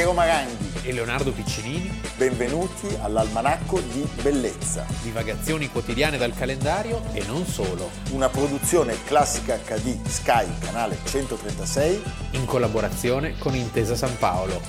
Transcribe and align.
Piero 0.00 0.14
Maranghi 0.14 0.80
e 0.82 0.94
Leonardo 0.94 1.30
Piccinini. 1.30 2.00
Benvenuti 2.16 2.88
all'Almanacco 3.02 3.80
di 3.80 4.08
Bellezza. 4.22 4.86
Divagazioni 5.02 5.68
quotidiane 5.68 6.16
dal 6.16 6.32
calendario 6.32 7.02
e 7.12 7.22
non 7.26 7.44
solo. 7.44 7.90
Una 8.12 8.30
produzione 8.30 8.96
classica 9.04 9.58
HD 9.58 10.02
Sky, 10.06 10.46
canale 10.58 10.96
136. 11.04 12.02
In 12.30 12.46
collaborazione 12.46 13.36
con 13.36 13.54
Intesa 13.54 13.94
San 13.94 14.16
Paolo. 14.16 14.62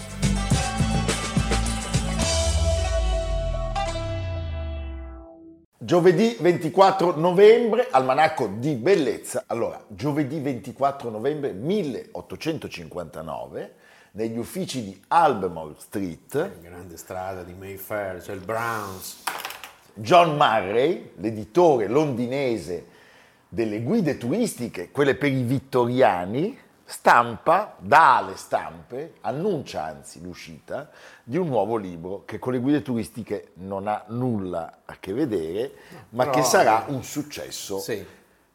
Giovedì 5.78 6.36
24 6.42 7.16
novembre, 7.16 7.88
almanacco 7.90 8.48
di 8.48 8.76
bellezza. 8.76 9.46
Allora, 9.48 9.82
giovedì 9.88 10.42
24 10.42 11.10
novembre 11.10 11.54
1859, 11.54 13.76
negli 14.14 14.38
uffici 14.38 14.84
di 14.84 15.02
Albemarle 15.08 15.76
Street, 15.78 16.60
grande 16.62 16.98
strada 16.98 17.44
di 17.44 17.54
Mayfair, 17.54 18.22
c'è 18.22 18.34
il 18.34 18.42
Browns. 18.42 19.24
John 19.94 20.36
Murray, 20.36 21.14
l'editore 21.18 21.88
londinese 21.88 22.88
delle 23.48 23.82
guide 23.82 24.18
turistiche, 24.18 24.92
quelle 24.92 25.16
per 25.16 25.32
i 25.32 25.44
vittoriani, 25.44 26.58
stampa, 26.84 27.76
dà 27.80 28.18
alle 28.18 28.36
stampe, 28.36 29.14
annuncia 29.22 29.84
anzi 29.86 30.22
l'uscita 30.22 30.90
di 31.24 31.38
un 31.38 31.48
nuovo 31.48 31.78
libro 31.78 32.24
che 32.26 32.38
con 32.40 32.52
le 32.54 32.60
guide 32.60 32.82
turistiche 32.82 33.52
non 33.56 33.88
ha 33.88 34.04
nulla 34.08 34.80
a 34.86 34.98
che 35.00 35.14
vedere, 35.14 35.72
ma 36.10 36.26
Però- 36.26 36.36
che 36.36 36.44
sarà 36.44 36.86
un 36.88 37.04
successo, 37.04 37.80
Sì. 37.80 38.06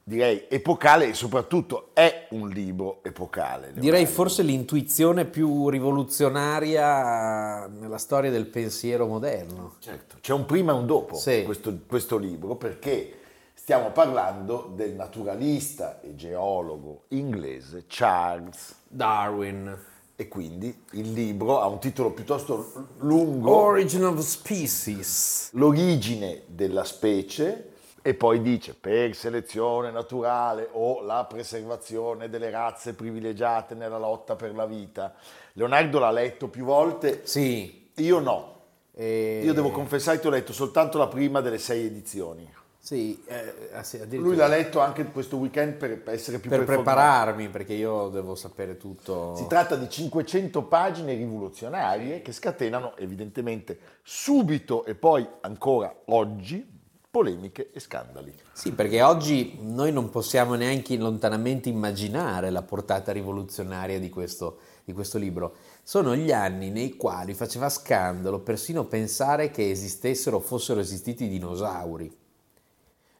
Direi 0.08 0.44
epocale 0.48 1.08
e 1.08 1.14
soprattutto 1.14 1.88
è 1.92 2.28
un 2.30 2.48
libro 2.48 3.00
epocale. 3.02 3.72
Direi 3.72 3.82
Leonardo. 3.90 4.06
forse 4.14 4.42
l'intuizione 4.44 5.24
più 5.24 5.68
rivoluzionaria 5.68 7.66
nella 7.66 7.98
storia 7.98 8.30
del 8.30 8.46
pensiero 8.46 9.08
moderno. 9.08 9.74
Certo, 9.80 10.18
c'è 10.20 10.32
un 10.32 10.44
prima 10.44 10.70
e 10.72 10.76
un 10.76 10.86
dopo 10.86 11.16
Sì. 11.16 11.42
questo, 11.44 11.76
questo 11.88 12.18
libro 12.18 12.54
perché 12.54 13.14
stiamo 13.54 13.90
parlando 13.90 14.70
del 14.76 14.92
naturalista 14.92 16.00
e 16.00 16.14
geologo 16.14 17.06
inglese 17.08 17.86
Charles 17.88 18.76
Darwin. 18.86 19.76
e 20.18 20.28
quindi 20.28 20.84
il 20.92 21.12
libro 21.12 21.60
ha 21.60 21.66
un 21.66 21.80
titolo 21.80 22.12
piuttosto 22.12 22.90
lungo, 23.00 23.54
Origin 23.54 24.04
of 24.04 24.20
Species. 24.20 25.50
l'origine 25.54 26.42
della 26.46 26.84
specie 26.84 27.72
e 28.06 28.14
poi 28.14 28.40
dice 28.40 28.72
per 28.72 29.16
selezione 29.16 29.90
naturale 29.90 30.68
o 30.70 31.02
la 31.02 31.24
preservazione 31.28 32.28
delle 32.28 32.50
razze 32.50 32.94
privilegiate 32.94 33.74
nella 33.74 33.98
lotta 33.98 34.36
per 34.36 34.54
la 34.54 34.64
vita. 34.64 35.12
Leonardo 35.54 35.98
l'ha 35.98 36.12
letto 36.12 36.46
più 36.46 36.64
volte, 36.64 37.22
Sì. 37.24 37.90
io 37.96 38.20
no. 38.20 38.54
e- 38.94 39.40
Io 39.42 39.52
devo 39.52 39.72
confessare 39.72 40.20
che 40.20 40.28
ho 40.28 40.30
letto 40.30 40.52
soltanto 40.52 40.98
la 40.98 41.08
prima 41.08 41.40
delle 41.40 41.58
sei 41.58 41.86
edizioni. 41.86 42.48
Sì, 42.78 43.20
eh, 43.26 43.72
Lui 44.10 44.36
l'ha 44.36 44.46
letto 44.46 44.78
anche 44.78 45.04
questo 45.06 45.36
weekend 45.38 45.72
per, 45.72 46.00
per 46.00 46.14
essere 46.14 46.38
più 46.38 46.48
per 46.48 46.62
prepararmi, 46.62 47.48
perché 47.48 47.72
io 47.72 48.06
devo 48.06 48.36
sapere 48.36 48.76
tutto. 48.76 49.34
Si 49.34 49.48
tratta 49.48 49.74
di 49.74 49.90
500 49.90 50.62
pagine 50.62 51.14
rivoluzionarie 51.14 52.22
che 52.22 52.30
scatenano 52.30 52.96
evidentemente 52.98 53.76
subito 54.04 54.84
e 54.84 54.94
poi 54.94 55.26
ancora 55.40 55.92
oggi 56.04 56.74
polemiche 57.16 57.70
e 57.72 57.80
scandali. 57.80 58.30
Sì, 58.52 58.72
perché 58.72 59.00
oggi 59.00 59.56
noi 59.62 59.90
non 59.90 60.10
possiamo 60.10 60.54
neanche 60.54 60.98
lontanamente 60.98 61.70
immaginare 61.70 62.50
la 62.50 62.60
portata 62.60 63.10
rivoluzionaria 63.10 63.98
di 63.98 64.10
questo, 64.10 64.58
di 64.84 64.92
questo 64.92 65.16
libro. 65.16 65.54
Sono 65.82 66.14
gli 66.14 66.30
anni 66.30 66.68
nei 66.68 66.94
quali 66.96 67.32
faceva 67.32 67.70
scandalo 67.70 68.40
persino 68.40 68.84
pensare 68.84 69.50
che 69.50 69.70
esistessero 69.70 70.36
o 70.36 70.40
fossero 70.40 70.80
esistiti 70.80 71.24
i 71.24 71.28
dinosauri. 71.30 72.14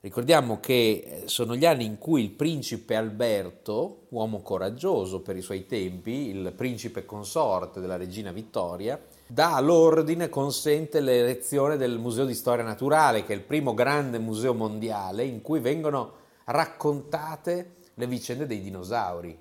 Ricordiamo 0.07 0.61
che 0.61 1.23
eh, 1.25 1.29
sono 1.29 1.57
gli 1.57 1.67
anni 1.67 1.85
in 1.85 1.99
cui 1.99 2.23
il 2.23 2.31
principe 2.31 2.95
Alberto, 2.95 4.03
uomo 4.11 4.41
coraggioso 4.41 5.21
per 5.21 5.37
i 5.37 5.43
suoi 5.43 5.67
tempi, 5.67 6.29
il 6.29 6.53
principe 6.55 7.05
consorte 7.05 7.81
della 7.81 7.97
regina 7.97 8.31
Vittoria, 8.31 9.05
dà 9.27 9.59
l'ordine, 9.59 10.29
consente 10.29 11.01
l'erezione 11.01 11.77
del 11.77 11.99
Museo 11.99 12.25
di 12.25 12.35
Storia 12.35 12.63
Naturale, 12.63 13.25
che 13.25 13.33
è 13.33 13.37
il 13.37 13.43
primo 13.43 13.75
grande 13.75 14.21
museo 14.21 14.55
mondiale 14.55 15.25
in 15.25 15.43
cui 15.43 15.59
vengono 15.59 16.13
raccontate 16.45 17.79
le 17.95 18.07
vicende 18.07 18.47
dei 18.47 18.61
dinosauri. 18.61 19.37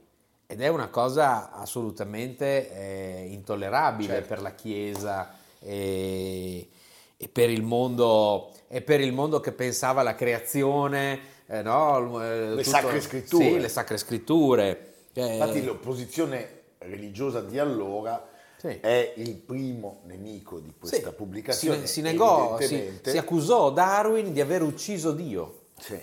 Ed 0.47 0.61
è 0.61 0.67
una 0.69 0.87
cosa 0.87 1.51
assolutamente 1.51 2.71
eh, 2.71 3.27
intollerabile 3.29 4.13
Certo. 4.13 4.27
per 4.29 4.41
la 4.41 4.55
Chiesa 4.55 5.31
e, 5.59 6.69
e 7.17 7.27
per 7.29 7.51
il 7.51 7.61
mondo, 7.61 8.49
e 8.75 8.81
per 8.81 8.99
il 8.99 9.13
mondo 9.13 9.39
che 9.39 9.53
pensava 9.53 10.01
alla 10.01 10.15
creazione, 10.15 11.17
eh, 11.45 11.61
no? 11.61 12.21
Eh, 12.21 12.55
Le 12.55 12.63
sacre 12.65 12.99
scritture. 12.99 13.45
Sì, 13.45 13.57
le 13.57 13.69
sacre 13.69 13.97
scritture. 13.97 14.95
Eh, 15.13 15.25
Infatti 15.25 15.63
l'opposizione 15.63 16.63
religiosa 16.79 17.39
di 17.39 17.57
allora 17.57 18.27
Sì. 18.57 18.77
è 18.81 19.13
il 19.15 19.35
primo 19.35 20.01
nemico 20.07 20.59
di 20.59 20.73
questa 20.77 21.07
sì, 21.07 21.15
pubblicazione. 21.15 21.87
Si, 21.87 21.93
si 21.93 22.01
negò, 22.01 22.59
si, 22.59 22.99
si 23.01 23.17
accusò 23.17 23.71
Darwin 23.71 24.33
di 24.33 24.41
aver 24.41 24.61
ucciso 24.61 25.13
Dio. 25.13 25.67
Sì. 25.79 25.97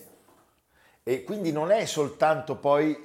E 1.03 1.25
quindi 1.25 1.53
non 1.53 1.71
è 1.73 1.85
soltanto 1.85 2.57
poi, 2.57 2.97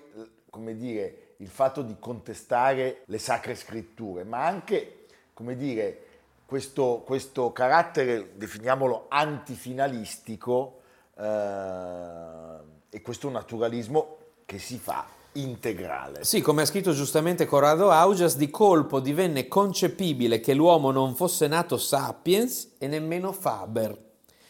come 0.50 0.78
dire, 0.78 1.34
il 1.40 1.50
fatto 1.50 1.82
di 1.82 1.98
contestare 2.00 3.02
le 3.04 3.18
sacre 3.18 3.54
scritture, 3.54 4.24
ma 4.24 4.46
anche, 4.46 5.08
come 5.34 5.58
dire, 5.58 6.04
questo, 6.48 7.04
questo 7.06 7.52
carattere, 7.52 8.32
definiamolo 8.36 9.08
antifinalistico, 9.10 10.80
eh, 11.18 12.76
e 12.90 13.02
questo 13.02 13.30
naturalismo 13.30 14.18
che 14.46 14.58
si 14.58 14.78
fa 14.78 15.06
integrale. 15.34 16.24
Sì, 16.24 16.40
come 16.40 16.62
ha 16.62 16.66
scritto 16.66 16.94
giustamente 16.94 17.46
Corrado 17.46 17.92
Augias, 17.92 18.38
di 18.38 18.50
colpo 18.50 19.02
divenne 19.02 19.50
concepibile 19.50 20.40
che 20.40 20.54
l'uomo 20.54 20.92
non 20.92 21.16
fosse 21.16 21.48
nato 21.48 21.78
sapiens 21.78 22.76
e 22.78 22.88
nemmeno 22.88 23.34
faber, 23.34 23.96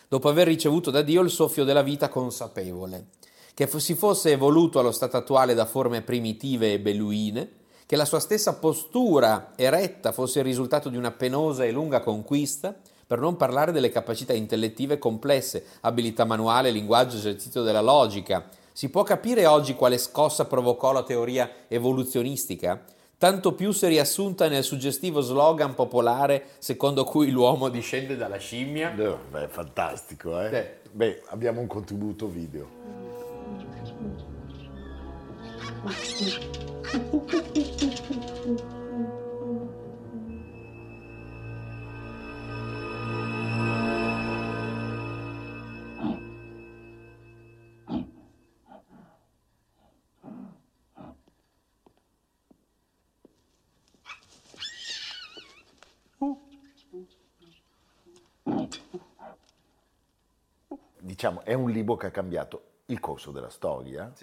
dopo 0.08 0.29
aver 0.29 0.46
ricevuto 0.46 0.91
da 0.91 1.02
Dio 1.02 1.22
il 1.22 1.31
soffio 1.31 1.64
della 1.64 1.81
vita 1.81 2.09
consapevole, 2.09 3.08
che 3.56 3.68
si 3.79 3.96
fosse 3.96 4.31
evoluto 4.31 4.78
allo 4.78 4.91
stato 4.91 5.18
attuale 5.18 5.56
da 5.56 5.66
forme 5.66 6.03
primitive 6.03 6.74
e 6.74 6.79
beluine, 6.79 7.50
che 7.87 7.95
la 7.95 8.05
sua 8.05 8.19
stessa 8.19 8.55
postura 8.55 9.53
eretta 9.55 10.11
fosse 10.11 10.39
il 10.39 10.45
risultato 10.45 10.89
di 10.89 10.97
una 10.97 11.11
penosa 11.11 11.63
e 11.63 11.71
lunga 11.71 12.01
conquista, 12.01 12.75
per 13.07 13.19
non 13.19 13.37
parlare 13.37 13.71
delle 13.71 13.89
capacità 13.89 14.33
intellettive 14.33 14.97
complesse, 14.97 15.63
abilità 15.81 16.25
manuale, 16.25 16.69
linguaggio, 16.69 17.15
esercizio 17.15 17.63
della 17.63 17.79
logica. 17.79 18.49
Si 18.73 18.89
può 18.89 19.03
capire 19.03 19.45
oggi 19.45 19.73
quale 19.73 19.97
scossa 19.97 20.43
provocò 20.43 20.91
la 20.91 21.03
teoria 21.03 21.49
evoluzionistica? 21.69 22.83
Tanto 23.17 23.53
più 23.53 23.71
se 23.71 23.87
riassunta 23.87 24.49
nel 24.49 24.65
suggestivo 24.65 25.21
slogan 25.21 25.73
popolare 25.73 26.49
secondo 26.57 27.05
cui 27.05 27.31
l'uomo 27.31 27.69
discende 27.69 28.17
dalla 28.17 28.37
scimmia. 28.37 28.93
No, 28.93 29.17
Beh, 29.31 29.47
fantastico, 29.47 30.39
eh? 30.41 30.49
Sì. 30.83 30.89
Beh, 30.91 31.23
abbiamo 31.27 31.61
un 31.61 31.67
contributo 31.67 32.27
video. 32.27 32.67
Diciamo, 60.99 61.43
è 61.43 61.53
un 61.53 61.72
libro 61.72 61.95
che 61.95 62.05
ha 62.05 62.11
cambiato 62.11 62.63
il 62.85 62.99
corso 62.99 63.31
della 63.31 63.49
storia. 63.49 64.13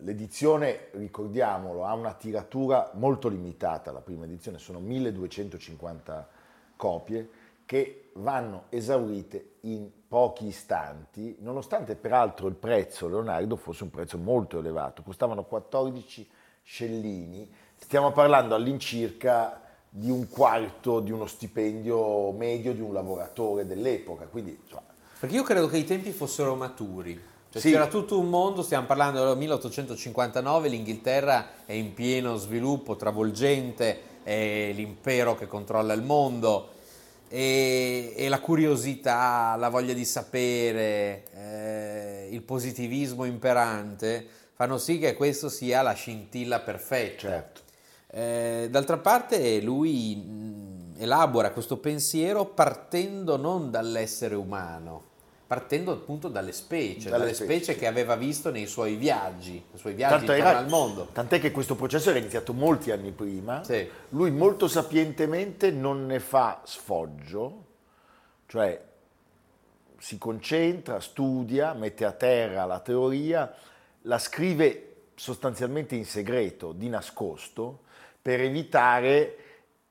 L'edizione, 0.00 0.88
ricordiamolo, 0.92 1.84
ha 1.84 1.94
una 1.94 2.12
tiratura 2.12 2.90
molto 2.94 3.28
limitata, 3.28 3.92
la 3.92 4.00
prima 4.00 4.24
edizione 4.24 4.58
sono 4.58 4.78
1250 4.78 6.28
copie 6.76 7.28
che 7.64 8.10
vanno 8.14 8.64
esaurite 8.68 9.52
in 9.62 9.90
pochi 10.06 10.46
istanti, 10.46 11.36
nonostante 11.40 11.96
peraltro 11.96 12.46
il 12.46 12.54
prezzo, 12.54 13.08
Leonardo, 13.08 13.56
fosse 13.56 13.84
un 13.84 13.90
prezzo 13.90 14.18
molto 14.18 14.58
elevato, 14.58 15.02
costavano 15.02 15.44
14 15.44 16.28
scellini, 16.62 17.50
stiamo 17.76 18.12
parlando 18.12 18.54
all'incirca 18.54 19.60
di 19.88 20.10
un 20.10 20.28
quarto 20.28 21.00
di 21.00 21.10
uno 21.10 21.26
stipendio 21.26 22.32
medio 22.32 22.74
di 22.74 22.80
un 22.80 22.92
lavoratore 22.92 23.66
dell'epoca, 23.66 24.26
quindi 24.26 24.58
insomma, 24.62 24.94
Perché 25.18 25.34
io 25.34 25.44
credo 25.44 25.66
che 25.66 25.78
i 25.78 25.84
tempi 25.84 26.12
fossero 26.12 26.54
maturi. 26.54 27.18
Cioè, 27.56 27.60
Sì. 27.60 27.70
C'era 27.70 27.86
tutto 27.86 28.18
un 28.18 28.28
mondo, 28.28 28.62
stiamo 28.62 28.86
parlando 28.86 29.24
del 29.24 29.36
1859, 29.38 30.68
l'Inghilterra 30.68 31.64
è 31.64 31.72
in 31.72 31.94
pieno 31.94 32.36
sviluppo, 32.36 32.96
travolgente, 32.96 33.98
è 34.22 34.72
l'impero 34.74 35.34
che 35.36 35.46
controlla 35.46 35.94
il 35.94 36.02
mondo 36.02 36.68
e, 37.28 38.12
e 38.14 38.28
la 38.28 38.40
curiosità, 38.40 39.56
la 39.56 39.70
voglia 39.70 39.94
di 39.94 40.04
sapere, 40.04 41.24
eh, 41.34 42.28
il 42.30 42.42
positivismo 42.42 43.24
imperante 43.24 44.26
fanno 44.54 44.76
sì 44.76 44.98
che 44.98 45.14
questo 45.14 45.48
sia 45.48 45.80
la 45.80 45.92
scintilla 45.92 46.60
perfetta. 46.60 47.28
Certo. 47.28 47.60
Eh, 48.08 48.68
d'altra 48.70 48.98
parte 48.98 49.60
lui 49.62 50.14
mh, 50.16 50.94
elabora 50.98 51.50
questo 51.52 51.78
pensiero 51.78 52.44
partendo 52.44 53.36
non 53.36 53.70
dall'essere 53.70 54.34
umano, 54.34 55.02
partendo 55.46 55.92
appunto 55.92 56.28
dalle 56.28 56.50
specie, 56.52 57.08
dalle, 57.08 57.24
dalle 57.24 57.34
specie, 57.34 57.62
specie 57.62 57.78
che 57.78 57.86
aveva 57.86 58.16
visto 58.16 58.50
nei 58.50 58.66
suoi 58.66 58.96
viaggi, 58.96 59.52
nei 59.52 59.78
suoi 59.78 59.94
viaggi 59.94 60.26
era, 60.26 60.58
al 60.58 60.68
mondo. 60.68 61.08
Tant'è 61.12 61.38
che 61.38 61.52
questo 61.52 61.76
processo 61.76 62.10
era 62.10 62.18
iniziato 62.18 62.52
molti 62.52 62.90
anni 62.90 63.12
prima, 63.12 63.62
sì. 63.62 63.88
lui 64.10 64.32
molto 64.32 64.66
sapientemente 64.66 65.70
non 65.70 66.06
ne 66.06 66.18
fa 66.18 66.62
sfoggio, 66.64 67.64
cioè 68.46 68.82
si 69.98 70.18
concentra, 70.18 71.00
studia, 71.00 71.72
mette 71.74 72.04
a 72.04 72.12
terra 72.12 72.64
la 72.64 72.80
teoria, 72.80 73.54
la 74.02 74.18
scrive 74.18 74.82
sostanzialmente 75.14 75.94
in 75.94 76.04
segreto, 76.04 76.72
di 76.72 76.88
nascosto, 76.88 77.82
per 78.20 78.40
evitare 78.40 79.36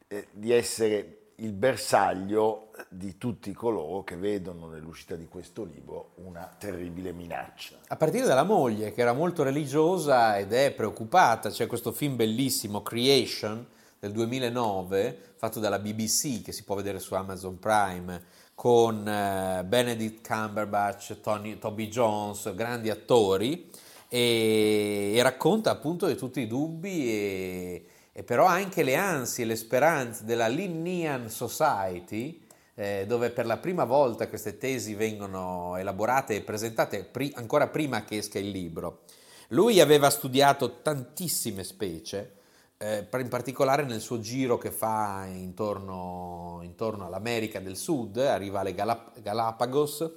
eh, 0.07 0.27
di 0.31 0.51
essere 0.51 1.19
il 1.37 1.51
bersaglio 1.51 2.71
di 2.87 3.17
tutti 3.17 3.51
coloro 3.51 4.03
che 4.03 4.15
vedono 4.15 4.67
nell'uscita 4.67 5.15
di 5.15 5.27
questo 5.27 5.63
libro 5.63 6.11
una 6.15 6.49
terribile 6.57 7.11
minaccia. 7.11 7.75
A 7.87 7.95
partire 7.97 8.25
dalla 8.25 8.43
moglie, 8.43 8.93
che 8.93 9.01
era 9.01 9.13
molto 9.13 9.43
religiosa 9.43 10.37
ed 10.37 10.53
è 10.53 10.71
preoccupata, 10.71 11.49
c'è 11.49 11.67
questo 11.67 11.91
film 11.91 12.15
bellissimo, 12.15 12.81
Creation, 12.81 13.65
del 13.99 14.11
2009, 14.11 15.33
fatto 15.35 15.59
dalla 15.59 15.79
BBC, 15.79 16.41
che 16.41 16.51
si 16.51 16.63
può 16.63 16.75
vedere 16.75 16.99
su 16.99 17.13
Amazon 17.15 17.59
Prime, 17.59 18.43
con 18.53 19.05
eh, 19.07 19.63
Benedict 19.65 20.25
Cumberbatch, 20.25 21.19
Tony, 21.19 21.57
Toby 21.57 21.89
Jones, 21.89 22.53
grandi 22.55 22.89
attori, 22.89 23.69
e, 24.07 25.13
e 25.15 25.21
racconta 25.21 25.71
appunto 25.71 26.07
di 26.07 26.15
tutti 26.15 26.39
i 26.39 26.47
dubbi 26.47 27.09
e, 27.09 27.85
e 28.17 28.23
però 28.23 28.45
anche 28.45 28.83
le 28.83 28.95
ansie, 28.95 29.43
le 29.43 29.57
speranze 29.57 30.23
della 30.23 30.47
Linnean 30.47 31.29
Society, 31.29 32.41
eh, 32.73 33.03
dove 33.05 33.29
per 33.29 33.45
la 33.45 33.57
prima 33.57 33.83
volta 33.83 34.29
queste 34.29 34.57
tesi 34.57 34.95
vengono 34.95 35.75
elaborate 35.75 36.37
e 36.37 36.41
presentate 36.41 37.03
pri- 37.03 37.33
ancora 37.35 37.67
prima 37.67 38.05
che 38.05 38.15
esca 38.15 38.39
il 38.39 38.51
libro. 38.51 39.01
Lui 39.49 39.81
aveva 39.81 40.09
studiato 40.09 40.81
tantissime 40.81 41.65
specie, 41.65 42.35
eh, 42.77 43.05
in 43.11 43.27
particolare 43.27 43.83
nel 43.83 43.99
suo 43.99 44.21
giro 44.21 44.57
che 44.57 44.71
fa 44.71 45.25
intorno, 45.25 46.61
intorno 46.63 47.07
all'America 47.07 47.59
del 47.59 47.75
Sud, 47.75 48.15
arriva 48.15 48.61
alle 48.61 48.73
Galap- 48.73 49.19
Galapagos 49.19 50.09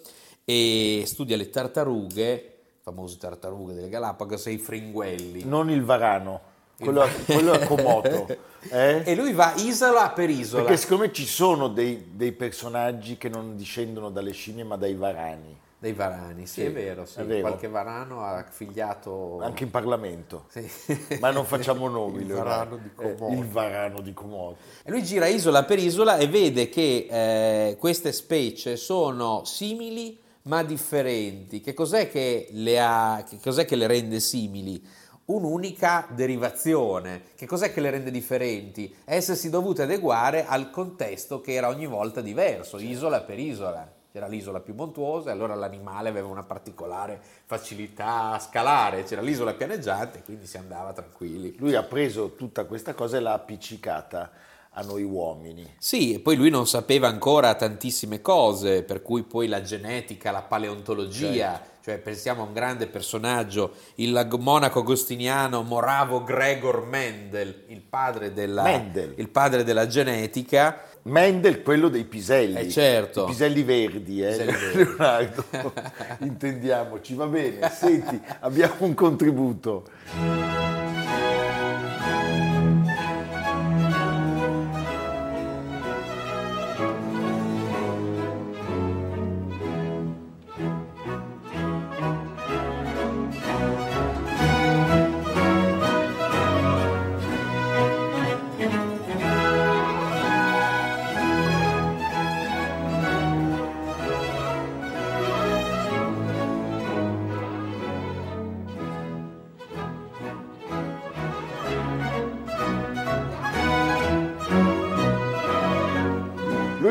e 0.44 1.02
studia 1.04 1.36
le 1.36 1.50
tartarughe 1.50 2.52
famose 2.80 3.18
tartarughe 3.18 3.74
delle 3.74 3.88
Galapagos 3.90 4.46
e 4.46 4.52
i 4.52 4.58
fringuelli. 4.58 5.44
Non 5.44 5.68
il 5.68 5.82
varano, 5.82 6.40
quello, 6.78 7.06
quello 7.26 7.52
è 7.52 7.66
Komoto. 7.66 8.46
Eh? 8.70 9.02
E 9.04 9.14
lui 9.14 9.32
va 9.32 9.54
isola 9.56 10.10
per 10.10 10.28
isola. 10.28 10.64
Perché 10.64 10.78
secondo 10.78 11.04
me 11.04 11.12
ci 11.12 11.26
sono 11.26 11.69
dei, 11.69 12.10
dei, 12.12 12.32
personaggi 12.32 13.16
che 13.16 13.28
non 13.28 13.56
discendono 13.56 14.10
dalle 14.10 14.32
scimmie 14.32 14.64
ma 14.64 14.76
dai 14.76 14.94
varani. 14.94 15.56
Dei 15.78 15.92
varani, 15.92 16.44
sì, 16.44 16.54
sì 16.54 16.62
è, 16.64 16.72
vero, 16.72 17.06
sì. 17.06 17.20
è, 17.20 17.25
vero, 17.25 17.42
Qualche 17.42 17.69
varano 17.69 18.25
ha 18.25 18.44
figliato... 18.50 19.40
Anche 19.40 19.62
in 19.62 19.70
Parlamento. 19.70 20.46
Sì. 20.48 20.69
Ma 21.20 21.30
non 21.30 21.44
facciamo 21.44 21.88
nomi. 21.88 22.22
il, 22.22 22.32
varano. 22.32 22.80
Eh, 22.98 23.16
il 23.30 23.46
varano 23.46 24.00
di 24.00 24.12
Komodo. 24.12 24.56
E 24.82 24.90
lui 24.90 25.04
gira 25.04 25.28
isola 25.28 25.62
per 25.62 25.78
isola 25.78 26.16
e 26.16 26.26
vede 26.26 26.69
che 26.69 27.06
eh, 27.08 27.76
queste 27.78 28.12
specie 28.12 28.76
sono 28.76 29.44
simili 29.44 30.19
ma 30.42 30.64
differenti. 30.64 31.60
Che 31.60 31.75
cos'è 31.75 32.10
che 32.10 32.48
le, 32.50 32.80
ha, 32.80 33.25
che 33.28 33.38
cos'è 33.40 33.64
che 33.64 33.76
le 33.76 33.86
rende 33.86 34.19
simili? 34.19 34.84
Un'unica 35.28 36.06
derivazione. 36.08 37.20
Che 37.36 37.44
cos'è 37.44 37.70
che 37.70 37.82
le 37.82 37.90
rende 37.90 38.10
differenti? 38.10 38.94
Essersi 39.04 39.50
dovute 39.50 39.82
adeguare 39.82 40.46
al 40.46 40.70
contesto 40.70 41.42
che 41.42 41.52
era 41.52 41.69
ogni 41.69 41.84
volta 41.84 42.22
diverso, 42.22 42.78
isola 42.78 43.20
per 43.20 43.38
isola. 43.38 43.92
C'era 44.10 44.26
l'isola 44.26 44.60
più 44.60 44.72
montuosa 44.72 45.28
e 45.28 45.32
allora 45.34 45.54
l'animale 45.54 46.08
aveva 46.08 46.28
una 46.28 46.44
particolare 46.44 47.20
facilità 47.44 48.32
a 48.32 48.38
scalare, 48.38 49.02
c'era 49.02 49.20
l'isola 49.20 49.52
pianeggiante, 49.52 50.22
quindi 50.22 50.46
si 50.46 50.56
andava 50.56 50.94
tranquilli. 50.94 51.56
Lui 51.58 51.75
ha 51.75 51.82
preso 51.82 52.34
tutta 52.34 52.64
questa 52.64 52.94
cosa 52.94 53.19
e 53.19 53.20
l'ha 53.20 53.34
appiccicata 53.34 54.30
a 54.72 54.82
noi 54.82 55.02
uomini. 55.02 55.74
Sì, 55.78 56.14
e 56.14 56.20
poi 56.20 56.36
lui 56.36 56.50
non 56.50 56.66
sapeva 56.66 57.08
ancora 57.08 57.54
tantissime 57.54 58.20
cose, 58.20 58.82
per 58.82 59.02
cui 59.02 59.22
poi 59.22 59.48
la 59.48 59.62
genetica, 59.62 60.30
la 60.30 60.42
paleontologia, 60.42 61.52
certo. 61.52 61.68
cioè 61.84 61.98
pensiamo 61.98 62.42
a 62.42 62.46
un 62.46 62.52
grande 62.52 62.86
personaggio, 62.86 63.72
il 63.96 64.28
monaco 64.38 64.80
agostiniano 64.80 65.62
Moravo 65.62 66.22
Gregor 66.22 66.86
Mendel, 66.86 67.64
il 67.68 67.80
padre 67.80 68.32
della, 68.32 68.62
Mendel. 68.62 69.14
Il 69.16 69.28
padre 69.28 69.64
della 69.64 69.86
genetica. 69.86 70.82
Mendel, 71.02 71.62
quello 71.62 71.88
dei 71.88 72.04
piselli, 72.04 72.58
eh 72.58 72.68
certo. 72.68 73.24
I 73.24 73.26
piselli 73.28 73.62
verdi, 73.62 74.22
eh? 74.22 74.28
piselli 74.28 74.52
verdi. 74.52 74.76
Leonardo, 74.76 75.44
intendiamoci, 76.20 77.14
va 77.14 77.26
bene. 77.26 77.70
Senti, 77.70 78.20
abbiamo 78.40 78.74
un 78.80 78.94
contributo. 78.94 79.84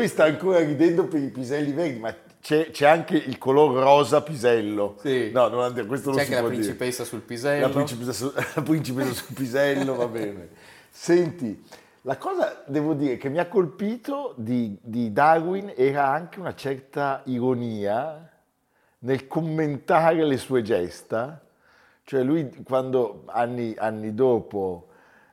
Sta 0.08 0.24
ancora 0.24 0.58
ridendo 0.58 1.06
per 1.06 1.22
i 1.22 1.28
piselli 1.28 1.72
verdi, 1.72 1.98
ma 1.98 2.14
c'è, 2.40 2.70
c'è 2.70 2.86
anche 2.86 3.16
il 3.16 3.38
color 3.38 3.74
rosa 3.74 4.22
pisello. 4.22 4.96
Sì. 5.00 5.30
No, 5.32 5.48
non, 5.48 5.72
questo 5.86 6.10
c'è 6.10 6.24
si 6.24 6.32
anche 6.32 6.42
la 6.42 6.48
principessa 6.48 7.02
dire. 7.02 7.08
sul 7.08 7.20
pisello. 7.20 7.66
La 7.66 7.72
principessa, 7.72 8.12
su, 8.12 8.32
la 8.54 8.62
principessa 8.62 9.12
sul 9.12 9.34
pisello, 9.34 9.94
va 9.94 10.06
bene. 10.06 10.48
Senti, 10.90 11.62
la 12.02 12.16
cosa, 12.16 12.64
devo 12.66 12.94
dire, 12.94 13.16
che 13.16 13.28
mi 13.28 13.38
ha 13.38 13.46
colpito 13.46 14.34
di, 14.36 14.76
di 14.80 15.12
Darwin 15.12 15.72
era 15.76 16.08
anche 16.08 16.40
una 16.40 16.54
certa 16.54 17.22
ironia 17.26 18.30
nel 19.00 19.26
commentare 19.26 20.24
le 20.24 20.36
sue 20.38 20.62
gesta. 20.62 21.42
Cioè 22.04 22.22
lui 22.22 22.62
quando 22.64 23.24
anni, 23.26 23.74
anni 23.76 24.14
dopo 24.14 24.87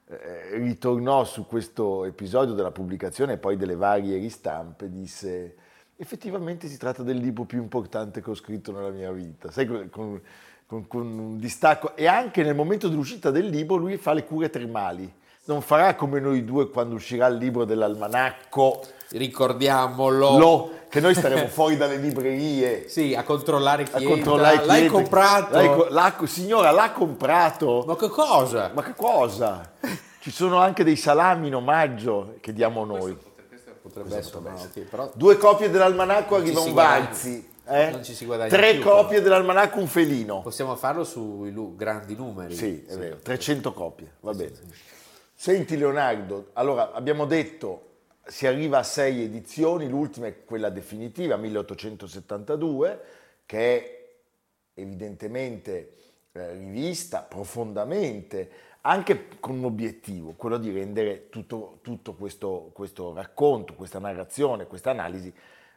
eh, 0.08 0.58
ritornò 0.58 1.24
su 1.24 1.46
questo 1.46 2.06
episodio 2.06 2.54
della 2.54 2.72
pubblicazione 2.72 3.34
e 3.34 3.38
poi 3.38 3.58
delle 3.58 3.76
varie 3.76 4.18
ristampe, 4.18 4.90
disse 4.90 5.56
effettivamente 5.98 6.68
si 6.68 6.78
tratta 6.78 7.04
del 7.04 7.18
libro 7.18 7.46
più 7.46 7.62
importante 7.62 8.22
che 8.22 8.30
ho 8.30 8.36
scritto 8.36 8.72
nella 8.72 8.90
mia 8.90 9.12
vita, 9.12 9.50
sai, 9.50 9.66
con, 9.66 10.22
con, 10.66 10.88
con 10.88 11.08
un 11.08 11.38
distacco. 11.38 11.96
E 11.96 12.08
anche 12.08 12.44
nel 12.44 12.56
momento 12.56 12.88
dell'uscita 12.88 13.32
del 13.32 13.48
libro 13.48 13.78
lui 13.78 13.98
fa 13.98 14.14
le 14.14 14.26
cure 14.26 14.50
termali, 14.50 15.12
non 15.46 15.62
farà 15.62 15.96
come 15.96 16.20
noi 16.20 16.44
due 16.44 16.70
quando 16.70 16.96
uscirà 16.96 17.28
il 17.28 17.38
libro 17.38 17.66
dell'almanacco 17.66 18.82
ricordiamolo. 19.12 20.38
Lo, 20.38 20.72
che 20.90 21.00
noi 21.00 21.14
staremo 21.14 21.48
fuori 21.50 21.78
dalle 21.78 21.98
librerie. 21.98 22.88
Sì, 22.88 23.14
a 23.16 23.24
controllare 23.24 23.84
chi 23.84 24.04
a 24.04 24.08
controllare 24.08 24.66
L'hai 24.66 24.88
comprato? 24.88 25.54
L'hai, 25.56 25.86
l'ha, 25.90 26.16
signora, 26.26 26.72
l'ha 26.72 26.92
comprato. 26.92 27.84
Ma 27.86 27.96
che 27.96 28.08
cosa? 28.08 28.72
Ma 28.74 28.82
che 28.84 28.94
cosa? 28.96 29.74
Ci 30.20 30.32
sono 30.32 30.58
anche 30.60 30.84
dei 30.84 30.96
salami 30.96 31.48
in 31.48 31.56
omaggio 31.56 32.36
che 32.40 32.54
diamo 32.54 32.86
noi. 32.86 33.18
Questo 33.48 33.72
potrebbe 33.82 34.18
essere, 34.18 34.40
no, 34.40 34.70
però... 34.90 35.12
Due 35.14 35.38
copie 35.38 35.70
dell'almanacco 35.70 36.36
arriva 36.36 36.62
un 36.62 36.74
Valzi. 36.74 37.54
Eh? 37.68 37.90
Non 37.90 38.04
ci 38.04 38.14
si 38.14 38.26
guadagna 38.26 38.50
Tre 38.50 38.74
più, 38.74 38.84
copie 38.84 39.18
però. 39.18 39.22
dell'almanacco 39.22 39.80
un 39.80 39.88
felino. 39.88 40.42
Possiamo 40.42 40.76
farlo 40.76 41.04
sui 41.04 41.54
grandi 41.76 42.16
numeri. 42.16 42.56
Sì, 42.56 42.86
è 42.88 42.92
sì. 42.92 42.98
vero, 42.98 43.18
300 43.22 43.74
copie, 43.74 44.14
va 44.22 44.34
bene. 44.34 44.52
Senti 45.34 45.76
Leonardo, 45.76 46.52
allora 46.54 46.92
abbiamo 46.94 47.26
detto 47.26 47.95
si 48.26 48.48
arriva 48.48 48.80
a 48.80 48.84
sei 48.84 49.24
edizioni, 49.24 49.88
l'ultima 49.88 50.28
è 50.28 50.44
quella 50.44 50.70
definitiva, 50.70 51.36
1872, 51.36 53.02
che 53.46 53.78
è 53.78 54.06
evidentemente 54.74 55.94
eh, 56.32 56.54
rivista 56.54 57.22
profondamente 57.22 58.50
anche 58.82 59.30
con 59.40 59.58
un 59.58 59.66
obiettivo, 59.66 60.34
quello 60.34 60.58
di 60.58 60.72
rendere 60.72 61.30
tutto, 61.30 61.80
tutto 61.82 62.14
questo, 62.14 62.70
questo, 62.74 63.14
racconto, 63.14 63.74
questa 63.74 64.00
narrazione, 64.00 64.68
questa 64.68 64.92
analisi 64.92 65.34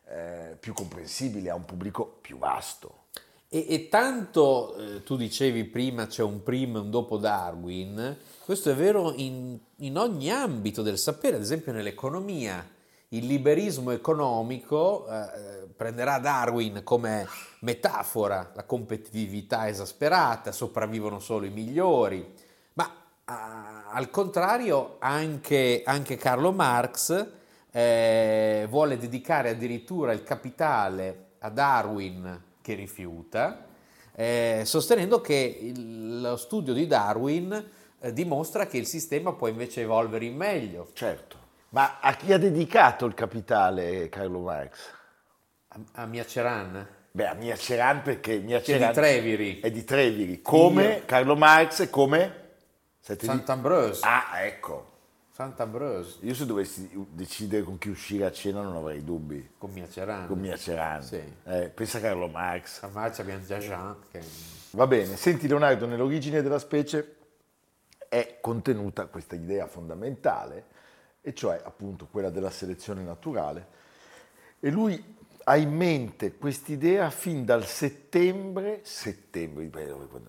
eh, 0.08 0.56
più 0.58 0.74
comprensibile 0.74 1.50
a 1.50 1.54
un 1.54 1.64
pubblico 1.64 2.18
più 2.20 2.38
vasto. 2.38 3.06
E, 3.50 3.64
e 3.66 3.88
tanto 3.88 4.76
eh, 4.76 5.02
tu 5.02 5.16
dicevi 5.16 5.64
prima 5.64 6.06
c'è 6.06 6.22
un 6.22 6.42
prima 6.42 6.78
e 6.78 6.82
un 6.82 6.90
dopo 6.90 7.16
Darwin, 7.16 8.14
questo 8.44 8.70
è 8.70 8.74
vero 8.74 9.14
in, 9.14 9.58
in 9.76 9.96
ogni 9.96 10.30
ambito 10.30 10.82
del 10.82 10.98
sapere, 10.98 11.36
ad 11.36 11.42
esempio 11.42 11.72
nell'economia. 11.72 12.76
Il 13.08 13.24
liberismo 13.24 13.90
economico 13.90 15.06
eh, 15.08 15.66
prenderà 15.74 16.18
Darwin 16.18 16.82
come 16.84 17.26
metafora, 17.60 18.52
la 18.54 18.64
competitività 18.64 19.66
esasperata, 19.66 20.52
sopravvivono 20.52 21.18
solo 21.18 21.46
i 21.46 21.50
migliori, 21.50 22.30
ma 22.74 22.94
a, 23.24 23.86
al 23.88 24.10
contrario 24.10 24.96
anche, 24.98 25.82
anche 25.86 26.16
Carlo 26.16 26.52
Marx 26.52 27.26
eh, 27.70 28.66
vuole 28.68 28.98
dedicare 28.98 29.48
addirittura 29.48 30.12
il 30.12 30.22
capitale 30.22 31.28
a 31.38 31.48
Darwin 31.48 32.46
che 32.68 32.74
rifiuta, 32.74 33.64
eh, 34.14 34.60
sostenendo 34.64 35.22
che 35.22 35.58
il, 35.58 36.20
lo 36.20 36.36
studio 36.36 36.74
di 36.74 36.86
Darwin 36.86 37.70
eh, 37.98 38.12
dimostra 38.12 38.66
che 38.66 38.76
il 38.76 38.84
sistema 38.84 39.32
può 39.32 39.48
invece 39.48 39.80
evolvere 39.82 40.26
in 40.26 40.36
meglio. 40.36 40.90
Certo, 40.92 41.36
ma 41.70 41.98
a 41.98 42.14
chi 42.14 42.30
ha 42.30 42.36
dedicato 42.36 43.06
il 43.06 43.14
capitale 43.14 44.10
Carlo 44.10 44.40
Marx? 44.40 44.90
A, 45.68 45.80
a 45.92 46.06
Miaceran? 46.06 46.86
Beh, 47.10 47.26
a 47.26 47.34
Miaceran 47.34 48.02
perché 48.02 48.36
Miaceran 48.38 48.82
è 48.82 48.86
di 48.88 48.92
Treviri. 48.92 49.60
È 49.60 49.70
di 49.70 49.84
Treviri, 49.84 50.42
come 50.42 50.84
Io. 50.84 51.02
Carlo 51.06 51.36
Marx 51.36 51.80
e 51.80 51.90
come... 51.90 52.46
Sant'Ambrose. 53.00 54.00
Ah, 54.04 54.42
ecco. 54.42 54.97
Sant'Ambrose. 55.38 56.16
Io 56.22 56.34
se 56.34 56.46
dovessi 56.46 56.90
decidere 57.12 57.62
con 57.62 57.78
chi 57.78 57.90
uscire 57.90 58.24
a 58.26 58.32
cena 58.32 58.60
non 58.60 58.74
avrei 58.74 59.04
dubbi. 59.04 59.50
Con 59.56 59.70
Miaceran. 59.70 60.26
Con 60.26 60.40
Miaceran. 60.40 61.00
Sì. 61.00 61.22
Eh, 61.44 61.68
pensa 61.68 61.98
a 61.98 62.00
Carlo 62.00 62.26
Marx. 62.26 62.82
A 62.82 62.88
Marx 62.88 63.20
abbiamo 63.20 63.44
già 63.44 63.58
Jean. 63.58 63.94
Che... 64.10 64.20
Va 64.72 64.88
bene, 64.88 65.14
senti 65.14 65.46
Leonardo, 65.46 65.86
nell'origine 65.86 66.42
della 66.42 66.58
specie 66.58 67.18
è 68.08 68.38
contenuta 68.40 69.06
questa 69.06 69.36
idea 69.36 69.68
fondamentale, 69.68 70.64
e 71.20 71.32
cioè 71.34 71.62
appunto 71.64 72.08
quella 72.10 72.30
della 72.30 72.50
selezione 72.50 73.04
naturale. 73.04 73.68
E 74.58 74.70
lui 74.70 75.17
ha 75.48 75.56
in 75.56 75.74
mente 75.74 76.36
quest'idea 76.36 77.08
fin 77.08 77.46
dal 77.46 77.64
settembre, 77.64 78.80
settembre, 78.82 79.70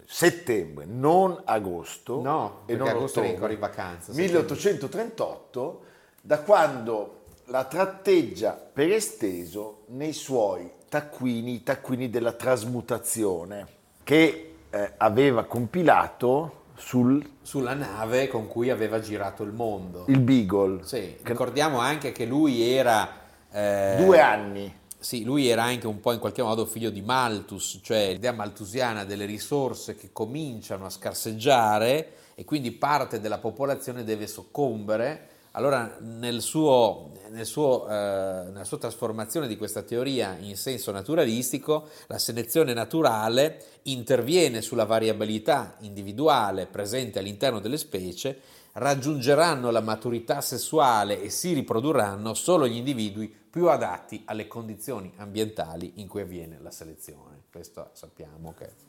settembre, 0.06 0.86
non 0.86 1.42
agosto, 1.44 2.22
no, 2.22 2.62
e 2.66 2.78
non 2.78 2.88
agosto 2.88 3.20
ottobre, 3.20 3.36
ancora 3.36 3.52
in 3.52 3.60
vacanza. 3.60 4.14
1838, 4.14 5.82
da 6.22 6.40
quando 6.40 7.24
la 7.48 7.66
tratteggia 7.66 8.52
per 8.54 8.94
esteso 8.94 9.84
nei 9.88 10.14
suoi 10.14 10.72
taccuini, 10.88 11.56
i 11.56 11.64
taccuini 11.64 12.10
della 12.10 12.32
trasmutazione, 12.32 13.68
che 14.06 14.56
eh, 14.70 14.94
aveva 14.96 15.44
compilato 15.44 16.68
sul... 16.76 17.30
sulla 17.42 17.74
nave 17.74 18.30
con 18.30 18.48
cui 18.48 18.70
aveva 18.70 19.02
girato 19.02 19.44
il 19.44 19.52
mondo. 19.52 20.06
Il 20.08 20.22
Beagle. 20.22 20.86
Sì, 20.86 21.18
ricordiamo 21.24 21.80
anche 21.80 22.14
che 22.14 22.24
lui 22.24 22.62
era... 22.62 23.18
Eh, 23.52 23.96
due 23.98 24.22
anni. 24.22 24.79
Sì, 25.02 25.24
lui 25.24 25.48
era 25.48 25.64
anche 25.64 25.88
un 25.88 26.02
po' 26.02 26.12
in 26.12 26.20
qualche 26.20 26.42
modo 26.44 26.66
figlio 26.66 26.90
di 26.90 27.02
Malthus, 27.02 27.80
cioè 27.82 28.12
l'idea 28.12 28.34
malthusiana 28.34 29.06
delle 29.06 29.26
risorse 29.26 29.96
che 29.96 30.10
cominciano 30.12 30.86
a 30.86 30.90
scarseggiare 30.90 32.12
e 32.36 32.44
quindi 32.44 32.72
parte 32.74 33.22
della 33.22 33.38
popolazione 33.38 34.04
deve 34.04 34.28
soccombere. 34.28 35.28
Allora, 35.52 35.98
nel 36.02 36.42
suo, 36.42 37.12
nel 37.30 37.46
suo, 37.46 37.88
eh, 37.88 37.92
nella 37.94 38.66
sua 38.66 38.78
trasformazione 38.78 39.48
di 39.48 39.56
questa 39.56 39.84
teoria 39.84 40.36
in 40.38 40.58
senso 40.58 40.92
naturalistico, 40.92 41.88
la 42.08 42.20
selezione 42.20 42.74
naturale 42.74 43.80
interviene 43.84 44.62
sulla 44.62 44.86
variabilità 44.86 45.78
individuale 45.80 46.66
presente 46.66 47.20
all'interno 47.20 47.60
delle 47.62 47.78
specie, 47.78 48.42
raggiungeranno 48.80 49.72
la 49.72 49.82
maturità 49.82 50.40
sessuale 50.40 51.22
e 51.22 51.30
si 51.30 51.54
riprodurranno 51.54 52.34
solo 52.34 52.68
gli 52.68 52.78
individui 52.78 53.28
più 53.28 53.68
adatti 53.68 54.22
alle 54.26 54.48
condizioni 54.48 55.12
ambientali 55.18 55.94
in 55.96 56.08
cui 56.08 56.22
avviene 56.22 56.60
la 56.62 56.72
selezione. 56.72 57.44
Questo 57.52 57.90
sappiamo 57.94 58.54
che... 58.58 58.88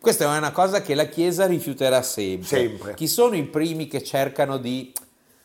Questa 0.00 0.24
è 0.24 0.36
una 0.36 0.50
cosa 0.50 0.82
che 0.82 0.94
la 0.94 1.06
Chiesa 1.06 1.46
rifiuterà 1.46 2.02
sempre. 2.02 2.46
sempre. 2.46 2.94
Chi 2.94 3.06
sono 3.06 3.34
i 3.34 3.44
primi 3.44 3.86
che 3.86 4.02
cercano 4.02 4.58
di 4.58 4.92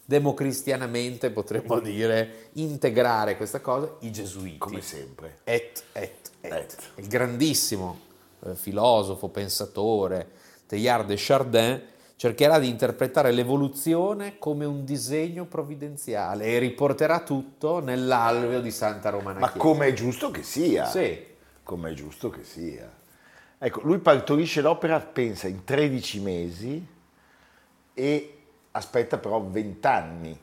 democristianamente 0.03 1.31
potremmo 1.31 1.79
dire 1.79 2.49
integrare 2.53 3.35
questa 3.35 3.59
cosa 3.59 3.93
i 3.99 4.11
gesuiti 4.11 4.57
come 4.57 4.79
sempre 4.79 5.39
et 5.43 5.83
et 5.91 6.31
et, 6.39 6.53
et. 6.53 6.77
il 6.95 7.07
grandissimo 7.07 7.99
eh, 8.45 8.55
filosofo 8.55 9.27
pensatore 9.27 10.31
Teilhard 10.65 11.07
de 11.07 11.15
Chardin 11.17 11.81
cercherà 12.17 12.59
di 12.59 12.67
interpretare 12.67 13.31
l'evoluzione 13.31 14.37
come 14.37 14.65
un 14.65 14.83
disegno 14.83 15.45
provvidenziale 15.45 16.45
e 16.45 16.59
riporterà 16.59 17.21
tutto 17.21 17.79
nell'alveo 17.79 18.59
di 18.59 18.71
Santa 18.71 19.09
Romana 19.09 19.39
ma 19.39 19.51
come 19.51 19.87
è 19.87 19.93
giusto 19.93 20.31
che 20.31 20.43
sia. 20.43 20.85
Sì. 20.85 21.35
Come 21.63 21.91
è 21.91 21.93
giusto 21.93 22.29
che 22.29 22.43
sia. 22.43 22.91
Ecco 23.59 23.81
lui 23.83 23.99
partorisce 23.99 24.61
l'opera 24.61 24.99
pensa 24.99 25.47
in 25.47 25.63
13 25.63 26.19
mesi 26.19 26.87
e 27.93 28.37
aspetta 28.71 29.17
però 29.17 29.41
20 29.41 29.87
anni 29.87 30.39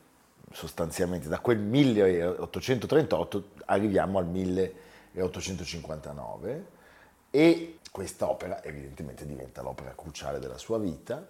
sostanzialmente, 0.54 1.28
da 1.28 1.40
quel 1.40 1.58
1838 1.58 3.48
arriviamo 3.66 4.18
al 4.18 4.26
1859 4.26 6.66
e 7.30 7.78
quest'opera 7.90 8.62
evidentemente 8.62 9.26
diventa 9.26 9.60
l'opera 9.62 9.94
cruciale 9.96 10.38
della 10.38 10.58
sua 10.58 10.78
vita. 10.78 11.26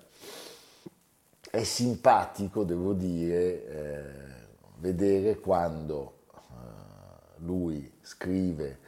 È 1.51 1.63
simpatico, 1.63 2.65
devo 2.65 2.93
dire, 2.93 3.67
eh, 3.67 4.03
vedere 4.79 5.39
quando 5.39 6.25
eh, 6.33 6.37
lui 7.39 7.93
scrive 8.03 8.79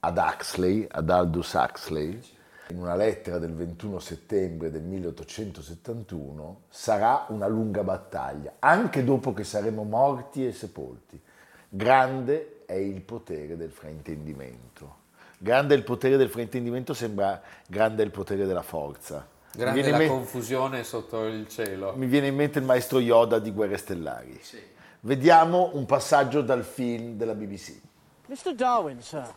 ad 0.00 0.16
Huxley, 0.16 0.86
ad 0.90 1.10
Aldous 1.10 1.52
Huxley, 1.52 2.20
in 2.68 2.78
una 2.78 2.94
lettera 2.94 3.38
del 3.38 3.52
21 3.52 3.98
settembre 3.98 4.70
del 4.70 4.82
1871, 4.82 6.62
sarà 6.68 7.26
una 7.28 7.46
lunga 7.46 7.82
battaglia, 7.82 8.54
anche 8.58 9.04
dopo 9.04 9.32
che 9.32 9.44
saremo 9.44 9.84
morti 9.84 10.46
e 10.46 10.52
sepolti. 10.52 11.20
Grande 11.68 12.62
è 12.64 12.74
il 12.74 13.02
potere 13.02 13.56
del 13.56 13.70
fraintendimento. 13.70 15.02
Grande 15.36 15.74
è 15.74 15.76
il 15.76 15.84
potere 15.84 16.16
del 16.16 16.30
fraintendimento, 16.30 16.94
sembra 16.94 17.40
grande 17.66 18.02
è 18.02 18.06
il 18.06 18.10
potere 18.10 18.46
della 18.46 18.62
forza. 18.62 19.26
Grande 19.56 19.90
la 19.90 19.98
me- 19.98 20.06
confusione 20.06 20.84
sotto 20.84 21.24
il 21.26 21.48
cielo. 21.48 21.94
Mi 21.96 22.06
viene 22.06 22.28
in 22.28 22.34
mente 22.34 22.58
il 22.58 22.64
maestro 22.64 22.98
Yoda 22.98 23.38
di 23.38 23.50
Guerre 23.52 23.76
Stellari. 23.76 24.38
Sì. 24.42 24.60
Vediamo 25.00 25.70
un 25.74 25.84
passaggio 25.86 26.40
dal 26.42 26.64
film 26.64 27.16
della 27.16 27.34
BBC. 27.34 27.78
Mr. 28.26 28.54
Darwin, 28.54 29.00
sir. 29.02 29.32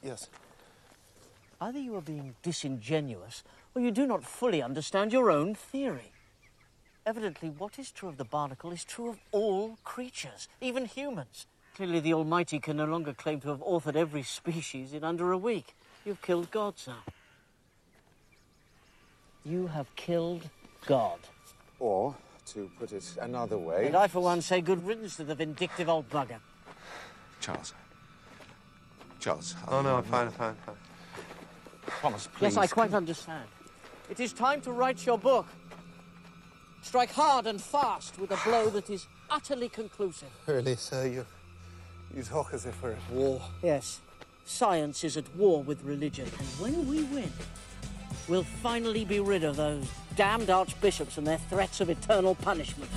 Yes. 0.00 0.28
Either 1.58 1.80
you 1.80 1.94
are 1.94 2.02
being 2.02 2.34
disingenuous 2.42 3.42
or 3.74 3.82
you 3.82 3.90
do 3.90 4.04
not 4.04 4.22
fully 4.22 4.60
understand 4.62 5.12
your 5.12 5.30
own 5.30 5.54
theory. 5.54 6.10
Evidently, 7.04 7.48
what 7.56 7.78
is 7.78 7.90
true 7.90 8.08
of 8.08 8.16
the 8.16 8.24
barnacle 8.24 8.70
is 8.72 8.84
true 8.84 9.08
of 9.08 9.18
all 9.32 9.76
creatures, 9.82 10.48
even 10.60 10.84
humans. 10.84 11.46
Clearly, 11.74 12.00
the 12.00 12.12
Almighty 12.12 12.60
can 12.60 12.76
no 12.76 12.84
longer 12.84 13.14
claim 13.14 13.40
to 13.40 13.48
have 13.48 13.60
authored 13.60 13.96
every 13.96 14.22
species 14.22 14.92
in 14.92 15.02
under 15.02 15.32
a 15.32 15.38
week. 15.38 15.74
You've 16.04 16.20
killed 16.20 16.50
God, 16.50 16.78
sir. 16.78 16.94
You 19.44 19.66
have 19.68 19.94
killed 19.96 20.48
God. 20.86 21.18
Or, 21.78 22.14
to 22.48 22.70
put 22.78 22.92
it 22.92 23.04
another 23.20 23.58
way... 23.58 23.86
And 23.86 23.96
I, 23.96 24.06
for 24.06 24.20
one, 24.20 24.40
say 24.42 24.60
good 24.60 24.86
riddance 24.86 25.16
to 25.16 25.24
the 25.24 25.34
vindictive 25.34 25.88
old 25.88 26.08
bugger. 26.10 26.38
Charles. 27.40 27.74
Charles. 29.18 29.54
Oh, 29.68 29.82
no, 29.82 29.96
I'm 29.96 30.04
fine, 30.04 30.26
I'm 30.26 30.32
fine, 30.32 30.54
fine. 30.66 30.74
Promise, 31.86 32.28
please. 32.34 32.42
Yes, 32.42 32.56
I 32.56 32.66
quite 32.66 32.94
understand. 32.94 33.48
It 34.08 34.20
is 34.20 34.32
time 34.32 34.60
to 34.62 34.72
write 34.72 35.04
your 35.04 35.18
book. 35.18 35.46
Strike 36.82 37.12
hard 37.12 37.46
and 37.46 37.60
fast 37.60 38.18
with 38.18 38.30
a 38.30 38.38
blow 38.44 38.68
that 38.70 38.90
is 38.90 39.06
utterly 39.30 39.68
conclusive. 39.68 40.28
Really, 40.46 40.76
sir? 40.76 41.06
You, 41.06 41.26
you 42.14 42.22
talk 42.22 42.52
as 42.52 42.66
if 42.66 42.80
we're 42.82 42.92
at 42.92 43.10
war. 43.10 43.40
Yes. 43.62 44.00
Science 44.44 45.04
is 45.04 45.16
at 45.16 45.34
war 45.36 45.62
with 45.62 45.82
religion, 45.84 46.26
and 46.38 46.48
when 46.60 46.88
we 46.88 47.04
win, 47.04 47.32
we'll 48.28 48.42
finally 48.42 49.04
be 49.04 49.20
rid 49.20 49.44
of 49.44 49.56
those 49.56 49.86
damned 50.16 50.50
archbishops 50.50 51.18
and 51.18 51.26
their 51.26 51.38
threats 51.38 51.80
of 51.80 51.90
eternal 51.90 52.34
punishment. 52.34 52.90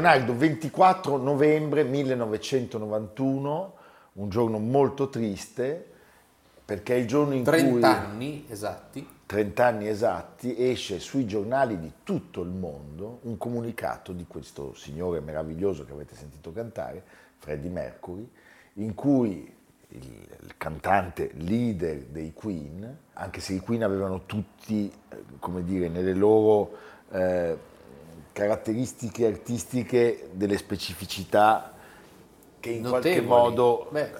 Leonardo, 0.00 0.34
24 0.34 1.18
novembre 1.18 1.84
1991, 1.84 3.74
un 4.14 4.28
giorno 4.30 4.58
molto 4.58 5.10
triste, 5.10 5.84
perché 6.64 6.94
è 6.94 6.96
il 6.96 7.06
giorno 7.06 7.34
in 7.34 7.44
30 7.44 7.70
cui... 7.70 7.82
anni 7.82 8.46
esatti. 8.48 9.06
30 9.26 9.64
anni 9.66 9.88
esatti, 9.88 10.56
esce 10.56 11.00
sui 11.00 11.26
giornali 11.26 11.78
di 11.78 11.92
tutto 12.02 12.40
il 12.40 12.48
mondo 12.48 13.18
un 13.24 13.36
comunicato 13.36 14.12
di 14.12 14.24
questo 14.26 14.74
signore 14.74 15.20
meraviglioso 15.20 15.84
che 15.84 15.92
avete 15.92 16.16
sentito 16.16 16.50
cantare, 16.50 17.04
Freddie 17.36 17.70
Mercury, 17.70 18.26
in 18.74 18.94
cui 18.94 19.54
il, 19.88 19.98
il 19.98 20.54
cantante 20.56 21.30
leader 21.34 22.06
dei 22.06 22.32
Queen, 22.32 22.96
anche 23.12 23.40
se 23.40 23.52
i 23.52 23.60
Queen 23.60 23.84
avevano 23.84 24.24
tutti, 24.24 24.90
eh, 25.10 25.16
come 25.38 25.62
dire, 25.62 25.88
nelle 25.88 26.14
loro 26.14 26.70
eh, 27.10 27.68
caratteristiche 28.32 29.26
artistiche 29.26 30.28
delle 30.32 30.56
specificità 30.58 31.74
che 32.60 32.70
in 32.70 32.82
Notevoli. 32.82 33.00
qualche 33.02 33.20
modo 33.20 33.88
Beh, 33.90 34.10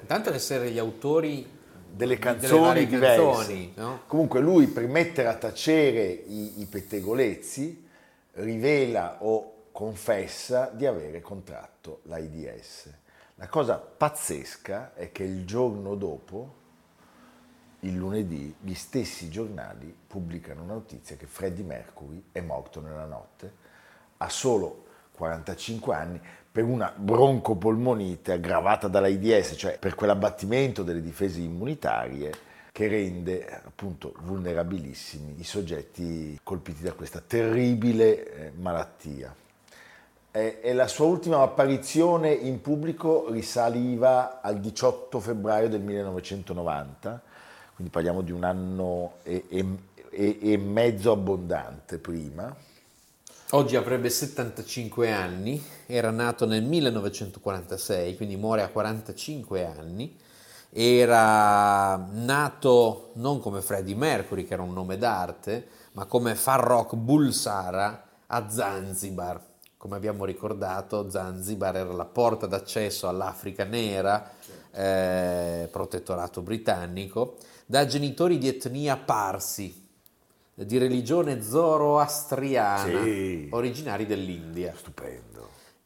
intanto 0.00 0.32
essere 0.32 0.70
gli 0.70 0.78
autori 0.78 1.54
delle 1.96 2.18
delle 2.18 2.18
canzoni 2.18 2.60
varie 2.60 2.86
diverse. 2.86 3.22
canzoni, 3.22 3.72
no? 3.76 4.00
Comunque 4.06 4.40
lui 4.40 4.66
per 4.66 4.86
mettere 4.86 5.28
a 5.28 5.34
tacere 5.34 6.04
i, 6.04 6.60
i 6.60 6.66
pettegolezzi 6.66 7.88
rivela 8.32 9.18
o 9.20 9.52
confessa 9.72 10.70
di 10.72 10.86
avere 10.86 11.20
contratto 11.20 12.00
l'AIDS. 12.04 12.92
La 13.36 13.48
cosa 13.48 13.76
pazzesca 13.76 14.92
è 14.94 15.12
che 15.12 15.22
il 15.22 15.44
giorno 15.44 15.94
dopo, 15.94 16.54
il 17.80 17.94
lunedì, 17.94 18.54
gli 18.60 18.74
stessi 18.74 19.28
giornali 19.28 19.94
pubblicano 20.06 20.62
una 20.62 20.74
notizia 20.74 21.16
che 21.16 21.26
Freddie 21.26 21.64
Mercury 21.64 22.22
è 22.32 22.40
morto 22.40 22.80
nella 22.80 23.04
notte, 23.04 23.52
ha 24.18 24.28
solo 24.28 24.84
45 25.12 25.94
anni, 25.94 26.20
per 26.50 26.64
una 26.64 26.92
broncopolmonite 26.94 28.32
aggravata 28.32 28.88
dall'AIDS, 28.88 29.54
cioè 29.58 29.78
per 29.78 29.94
quell'abbattimento 29.94 30.82
delle 30.82 31.02
difese 31.02 31.40
immunitarie 31.40 32.32
che 32.72 32.88
rende 32.88 33.46
appunto 33.64 34.14
vulnerabilissimi 34.20 35.36
i 35.38 35.44
soggetti 35.44 36.38
colpiti 36.42 36.82
da 36.82 36.92
questa 36.92 37.22
terribile 37.26 38.32
eh, 38.32 38.52
malattia. 38.54 39.34
E 40.30 40.74
la 40.74 40.86
sua 40.86 41.06
ultima 41.06 41.40
apparizione 41.40 42.30
in 42.30 42.60
pubblico 42.60 43.30
risaliva 43.30 44.42
al 44.42 44.60
18 44.60 45.18
febbraio 45.18 45.70
del 45.70 45.80
1990, 45.80 47.22
quindi 47.76 47.92
parliamo 47.92 48.22
di 48.22 48.32
un 48.32 48.42
anno 48.42 49.16
e, 49.22 49.44
e- 49.48 50.38
e- 50.40 50.56
mezzo 50.56 51.12
abbondante 51.12 51.98
prima. 51.98 52.56
Oggi 53.50 53.76
avrebbe 53.76 54.08
75 54.08 55.12
anni, 55.12 55.62
era 55.84 56.10
nato 56.10 56.46
nel 56.46 56.64
1946, 56.64 58.16
quindi 58.16 58.36
muore 58.36 58.62
a 58.62 58.68
45 58.68 59.66
anni. 59.66 60.16
Era 60.70 61.96
nato 61.96 63.10
non 63.16 63.40
come 63.40 63.60
Freddie 63.60 63.94
Mercury, 63.94 64.44
che 64.44 64.54
era 64.54 64.62
un 64.62 64.72
nome 64.72 64.96
d'arte, 64.96 65.68
ma 65.92 66.06
come 66.06 66.34
Farrokh 66.34 66.94
Bulsara 66.94 68.04
a 68.26 68.48
Zanzibar. 68.48 69.38
Come 69.76 69.96
abbiamo 69.96 70.24
ricordato, 70.24 71.10
Zanzibar 71.10 71.76
era 71.76 71.92
la 71.92 72.06
porta 72.06 72.46
d'accesso 72.46 73.06
all'Africa 73.06 73.64
nera, 73.64 74.30
eh, 74.72 75.68
protettorato 75.70 76.40
britannico, 76.40 77.36
da 77.66 77.84
genitori 77.86 78.38
di 78.38 78.48
etnia 78.48 78.96
parsi, 78.96 79.84
di 80.54 80.78
religione 80.78 81.42
zoroastriana, 81.42 83.02
Sì. 83.02 83.48
originari 83.50 84.06
dell'India. 84.06 84.72
Stupendo. 84.76 85.24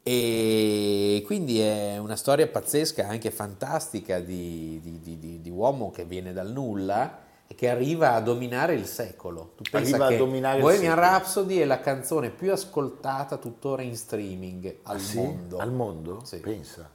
E 0.03 1.21
quindi 1.25 1.59
è 1.59 1.97
una 1.97 2.15
storia 2.15 2.47
pazzesca, 2.47 3.07
anche 3.07 3.31
fantastica, 3.31 4.19
di, 4.19 4.79
di- 4.81 5.17
di- 5.19 5.41
di- 5.41 5.49
uomo 5.49 5.91
che 5.91 6.05
viene 6.05 6.33
dal 6.33 6.51
nulla 6.51 7.19
e 7.47 7.53
che 7.53 7.69
arriva 7.69 8.13
a 8.13 8.21
dominare 8.21 8.73
il 8.73 8.85
secolo. 8.85 9.53
Tu 9.57 9.63
pensa 9.69 9.89
Arriva 9.95 10.05
a 10.05 10.09
che 10.09 10.17
dominare 10.17 10.57
il 10.57 10.63
Bohemian. 10.63 10.95
Rhapsody 10.95 11.57
è 11.57 11.65
la 11.65 11.79
canzone 11.81 12.29
più 12.29 12.51
ascoltata 12.51 13.37
tuttora 13.37 13.81
in 13.81 13.95
streaming 13.95 14.77
al 14.83 14.95
Ah, 14.95 14.99
sì? 14.99 15.17
mondo. 15.17 15.57
Al 15.57 15.71
mondo? 15.71 16.21
Sì. 16.23 16.37
Pensa. 16.37 16.89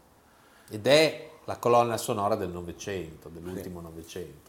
Ed 0.70 0.87
è 0.87 1.29
la 1.44 1.59
colonna 1.59 1.96
sonora 1.99 2.35
del 2.37 2.49
Novecento, 2.49 3.29
dell'ultimo 3.29 3.81
Novecento. 3.81 4.45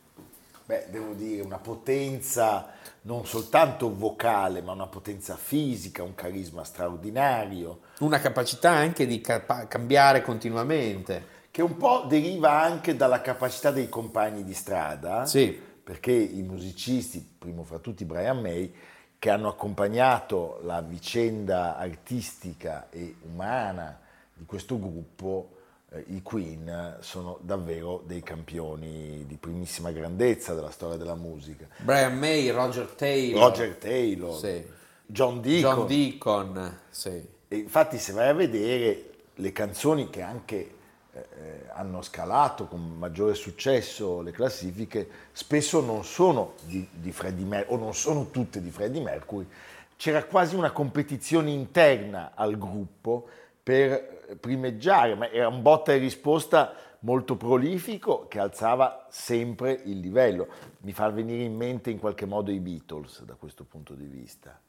Beh, 0.68 0.88
devo 0.90 1.14
dire, 1.14 1.42
una 1.44 1.60
potenza 1.60 2.72
non 3.04 3.26
soltanto 3.26 3.96
vocale, 3.96 4.62
ma 4.62 4.74
una 4.74 4.88
potenza 4.88 5.38
fisica, 5.38 6.04
un 6.04 6.14
carisma 6.14 6.66
straordinario, 6.66 7.80
Una 8.00 8.20
capacità 8.20 8.72
anche 8.72 9.06
di 9.08 9.22
capa- 9.22 9.66
cambiare 9.68 10.22
continuamente. 10.22 11.36
che 11.52 11.62
un 11.62 11.78
po' 11.78 12.04
deriva 12.08 12.62
anche 12.62 12.98
dalla 12.98 13.22
capacità 13.22 13.72
dei 13.72 13.88
compagni 13.88 14.44
di 14.44 14.54
strada, 14.54 15.26
Sì. 15.26 15.58
perché 15.84 16.12
i 16.12 16.42
musicisti, 16.42 17.26
primo 17.40 17.64
fra 17.64 17.80
tutti 17.80 18.04
Brian 18.04 18.42
May, 18.42 18.72
che 19.18 19.30
hanno 19.30 19.48
accompagnato 19.48 20.60
la 20.64 20.82
vicenda 20.82 21.78
artistica 21.78 22.90
e 22.92 23.16
umana 23.22 23.98
di 24.34 24.46
questo 24.46 24.78
gruppo, 24.78 25.57
eh, 25.92 26.04
i 26.08 26.22
Queen, 26.22 26.98
sono 27.00 27.40
davvero 27.42 28.04
dei 28.06 28.22
campioni 28.22 29.26
di 29.26 29.38
primissima 29.38 29.92
grandezza 29.92 30.54
della 30.54 30.72
storia 30.72 30.98
della 30.98 31.16
musica. 31.16 31.68
Brian 31.78 32.18
May, 32.18 32.50
Roger 32.50 32.88
Taylor. 32.88 33.42
Roger 33.42 33.76
Taylor, 33.76 34.36
Sì. 34.38 34.66
John 35.06 35.40
Deacon. 35.42 35.62
John 35.76 35.88
Deacon, 35.88 36.80
sì. 36.90 37.36
E 37.48 37.56
infatti 37.56 37.98
se 37.98 38.12
vai 38.12 38.28
a 38.28 38.34
vedere 38.34 39.12
le 39.36 39.52
canzoni 39.54 40.10
che 40.10 40.22
anche 40.22 40.76
eh, 41.14 41.20
eh, 41.20 41.64
hanno 41.74 42.02
scalato 42.02 42.66
con 42.68 42.82
maggiore 42.98 43.34
successo 43.34 44.22
le 44.22 44.32
classifiche, 44.32 45.08
spesso 45.32 45.80
non 45.80 46.04
sono 46.04 46.56
di, 46.66 46.86
di 46.92 47.12
Freddie 47.14 47.46
Mercury, 47.46 47.80
o 47.80 47.82
non 47.82 47.94
sono 47.94 48.30
tutte 48.30 48.62
di 48.62 48.70
Freddie 48.70 49.02
Mercury. 49.02 49.48
C'era 49.96 50.26
quasi 50.26 50.56
una 50.56 50.72
competizione 50.72 51.52
interna 51.52 52.34
al 52.36 52.58
gruppo 52.58 53.28
per 53.64 54.17
primeggiare, 54.40 55.16
ma 55.16 55.30
era 55.30 55.48
un 55.48 55.62
botta 55.62 55.94
e 55.94 55.98
risposta 55.98 56.74
molto 57.00 57.36
prolifico 57.38 58.28
che 58.28 58.40
alzava 58.40 59.06
sempre 59.10 59.72
il 59.86 60.00
livello. 60.00 60.48
Mi 60.80 60.94
fa 60.94 61.10
venire 61.10 61.44
in 61.44 61.56
mente 61.56 61.90
in 61.90 62.00
qualche 62.00 62.26
modo 62.26 62.52
i 62.52 62.60
Beatles 62.60 63.24
da 63.24 63.36
questo 63.36 63.64
punto 63.64 63.94
di 63.94 64.06
vista. 64.06 64.60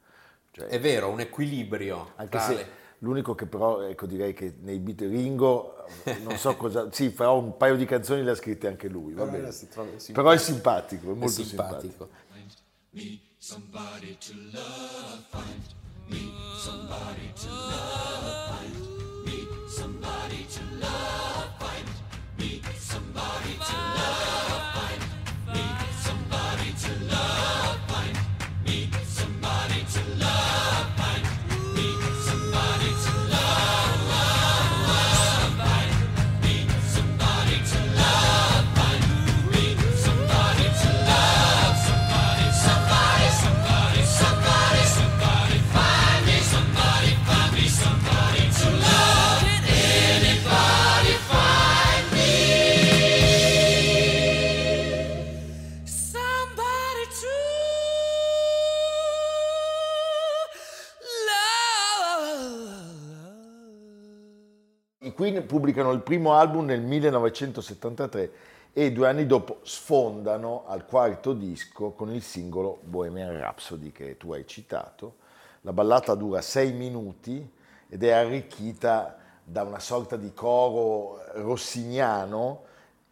Cioè, 0.51 0.67
È 0.67 0.79
vero, 0.79 1.09
un 1.09 1.19
equilibrio. 1.19 2.11
anche 2.15 2.37
tale. 2.37 2.55
se 2.57 2.67
l'unico 2.99 3.35
che 3.35 3.45
però, 3.45 3.81
ecco, 3.81 4.05
direi 4.05 4.33
che 4.33 4.55
nei 4.61 4.79
beat 4.79 5.01
Ringo, 5.01 5.85
non 6.23 6.37
so 6.37 6.55
cosa, 6.55 6.91
sì, 6.91 7.11
però 7.11 7.37
un 7.37 7.55
paio 7.57 7.75
di 7.75 7.85
canzoni 7.85 8.23
le 8.23 8.31
ha 8.31 8.35
scritte 8.35 8.67
anche 8.67 8.87
lui, 8.87 9.13
va 9.13 9.25
Però 9.25 9.37
bene. 9.37 9.47
è 9.49 10.11
Però 10.11 10.29
è 10.31 10.37
simpatico, 10.37 11.07
è 11.09 11.13
È 11.13 11.15
molto 11.15 11.29
simpatico. 11.43 12.09
simpatico. 12.09 12.09
somebody 19.69 20.47
to 20.49 20.61
love. 20.81 21.58
Queen 65.19 65.45
pubblicano 65.45 65.91
il 65.91 65.99
primo 65.99 66.31
album 66.31 66.63
nel 66.63 66.79
1973 66.79 68.31
e 68.71 68.93
due 68.93 69.09
anni 69.09 69.25
dopo 69.25 69.59
sfondano 69.63 70.63
al 70.65 70.85
quarto 70.85 71.33
disco 71.33 71.89
con 71.89 72.13
il 72.13 72.21
singolo 72.21 72.79
Bohemian 72.83 73.37
Rhapsody 73.37 73.91
che 73.91 74.15
tu 74.15 74.31
hai 74.31 74.47
citato. 74.47 75.15
La 75.63 75.73
ballata 75.73 76.15
dura 76.15 76.39
sei 76.39 76.71
minuti 76.71 77.51
ed 77.89 78.01
è 78.01 78.11
arricchita 78.11 79.17
da 79.43 79.63
una 79.63 79.79
sorta 79.79 80.15
di 80.15 80.33
coro 80.33 81.19
rossiniano 81.33 82.63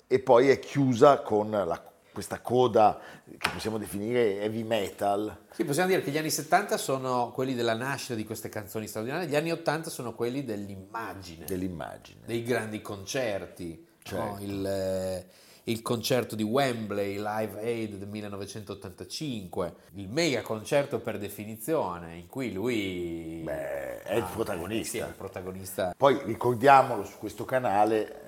e 0.08 0.20
poi 0.20 0.48
è 0.48 0.60
chiusa 0.60 1.20
con 1.20 1.52
la 1.52 1.92
questa 2.18 2.40
coda 2.42 3.00
che 3.38 3.50
possiamo 3.54 3.78
definire 3.78 4.42
heavy 4.42 4.64
metal. 4.64 5.38
Sì, 5.52 5.64
possiamo 5.66 5.88
dire 5.90 6.02
che 6.02 6.10
gli 6.10 6.18
anni 6.18 6.32
70 6.32 6.76
sono 6.78 7.30
quelli 7.32 7.54
della 7.54 7.76
nascita 7.76 8.16
di 8.16 8.26
queste 8.26 8.50
canzoni 8.50 8.88
straordinarie, 8.88 9.28
gli 9.28 9.36
anni 9.36 9.52
80 9.52 9.92
sono 9.92 10.16
quelli 10.16 10.44
dell'immagine, 10.44 11.46
dell'immagine. 11.46 12.22
dei 12.26 12.42
grandi 12.42 12.82
concerti, 12.82 13.86
Certo. 14.02 14.24
no? 14.26 14.38
il, 14.42 14.66
eh, 14.66 15.26
il 15.66 15.84
concerto 15.84 16.36
di 16.36 16.42
Wembley, 16.42 17.18
Live 17.18 17.60
Aid 17.62 17.96
del 17.98 18.08
1985, 18.08 19.74
il 19.94 20.10
mega 20.10 20.42
concerto 20.42 21.00
per 21.00 21.20
definizione, 21.20 22.16
in 22.16 22.26
cui 22.26 22.52
lui 22.52 23.42
Beh, 23.44 24.02
è 24.02 24.16
il 24.16 24.24
Ah, 24.24 24.26
protagonista. 24.34 24.90
sì, 24.90 24.98
è 24.98 25.06
il 25.06 25.14
protagonista. 25.14 25.94
Poi 25.96 26.20
ricordiamolo 26.24 27.04
su 27.06 27.20
questo 27.20 27.46
canale 27.46 28.27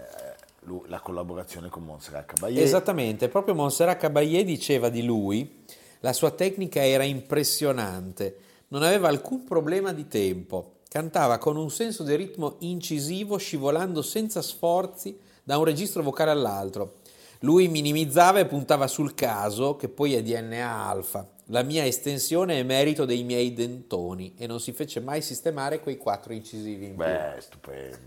la 0.88 1.00
collaborazione 1.00 1.69
con 1.69 1.84
Montserrat 1.84 2.26
Caballé. 2.26 2.62
Esattamente, 2.62 3.30
proprio 3.30 3.56
Montserrat 3.56 4.00
Caballé 4.00 4.43
diceva 4.43 4.89
di 4.89 5.04
lui, 5.04 5.63
la 6.02 6.13
sua 6.13 6.32
tecnica 6.32 6.86
era 6.86 7.04
impressionante, 7.04 8.38
non 8.69 8.84
aveva 8.84 9.08
alcun 9.08 9.43
problema 9.43 9.93
di 9.93 10.08
tempo, 10.08 10.78
cantava 10.88 11.38
con 11.38 11.58
un 11.58 11.69
senso 11.69 12.04
del 12.04 12.17
ritmo 12.17 12.56
incisivo 12.60 13.38
scivolando 13.38 14.02
senza 14.02 14.41
sforzi 14.41 15.17
da 15.43 15.58
un 15.58 15.65
registro 15.65 16.04
vocale 16.04 16.32
all'altro. 16.32 16.98
Lui 17.43 17.67
minimizzava 17.69 18.39
e 18.39 18.45
puntava 18.45 18.88
sul 18.88 19.15
caso, 19.15 19.78
che 19.78 19.88
poi 19.88 20.13
è 20.13 20.22
DNA 20.22 20.69
alfa. 20.69 21.28
La 21.45 21.63
mia 21.63 21.86
estensione 21.86 22.60
è 22.60 22.63
merito 22.63 23.06
dei 23.06 23.24
miei 23.24 23.54
dentoni 23.54 24.36
e 24.38 24.45
non 24.45 24.60
si 24.60 24.72
fece 24.74 25.00
mai 25.00 25.22
sistemare 25.22 25.80
quei 25.80 25.98
quattro 25.98 26.34
incisivi 26.34 26.86
in 26.86 26.95
più. 26.95 27.06
Beh, 27.06 27.36
stupendo. 27.39 27.98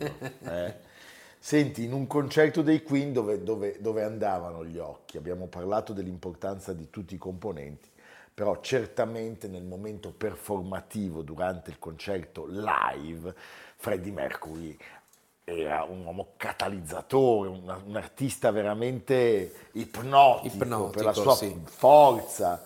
eh. 0.45 0.91
Senti, 1.45 1.83
in 1.83 1.93
un 1.93 2.07
concerto 2.07 2.63
dei 2.63 2.85
Queen 2.85 3.13
dove, 3.13 3.43
dove- 3.43 3.77
dove 3.81 4.05
andavano 4.05 4.65
gli 4.65 4.79
occhi, 4.79 5.17
abbiamo 5.17 5.49
parlato 5.49 5.93
dell'importanza 5.93 6.73
di 6.73 6.89
tutti 6.89 7.17
i 7.17 7.19
componenti, 7.19 7.89
però 8.33 8.61
certamente 8.61 9.49
nel 9.49 9.65
momento 9.65 10.13
performativo 10.13 11.23
durante 11.23 11.71
il 11.71 11.81
concerto 11.81 12.47
live, 12.47 13.35
Freddie 13.75 14.13
Mercury 14.13 14.77
era 15.43 15.83
un 15.83 16.05
uomo 16.05 16.35
catalizzatore, 16.37 17.49
un, 17.49 17.83
un 17.87 17.97
artista 17.97 18.53
veramente 18.53 19.53
ipnotico, 19.73 20.55
Ipnotico, 20.55 20.91
per 20.91 21.05
la 21.05 21.13
sua 21.13 21.35
sì. 21.35 21.61
forza. 21.65 22.65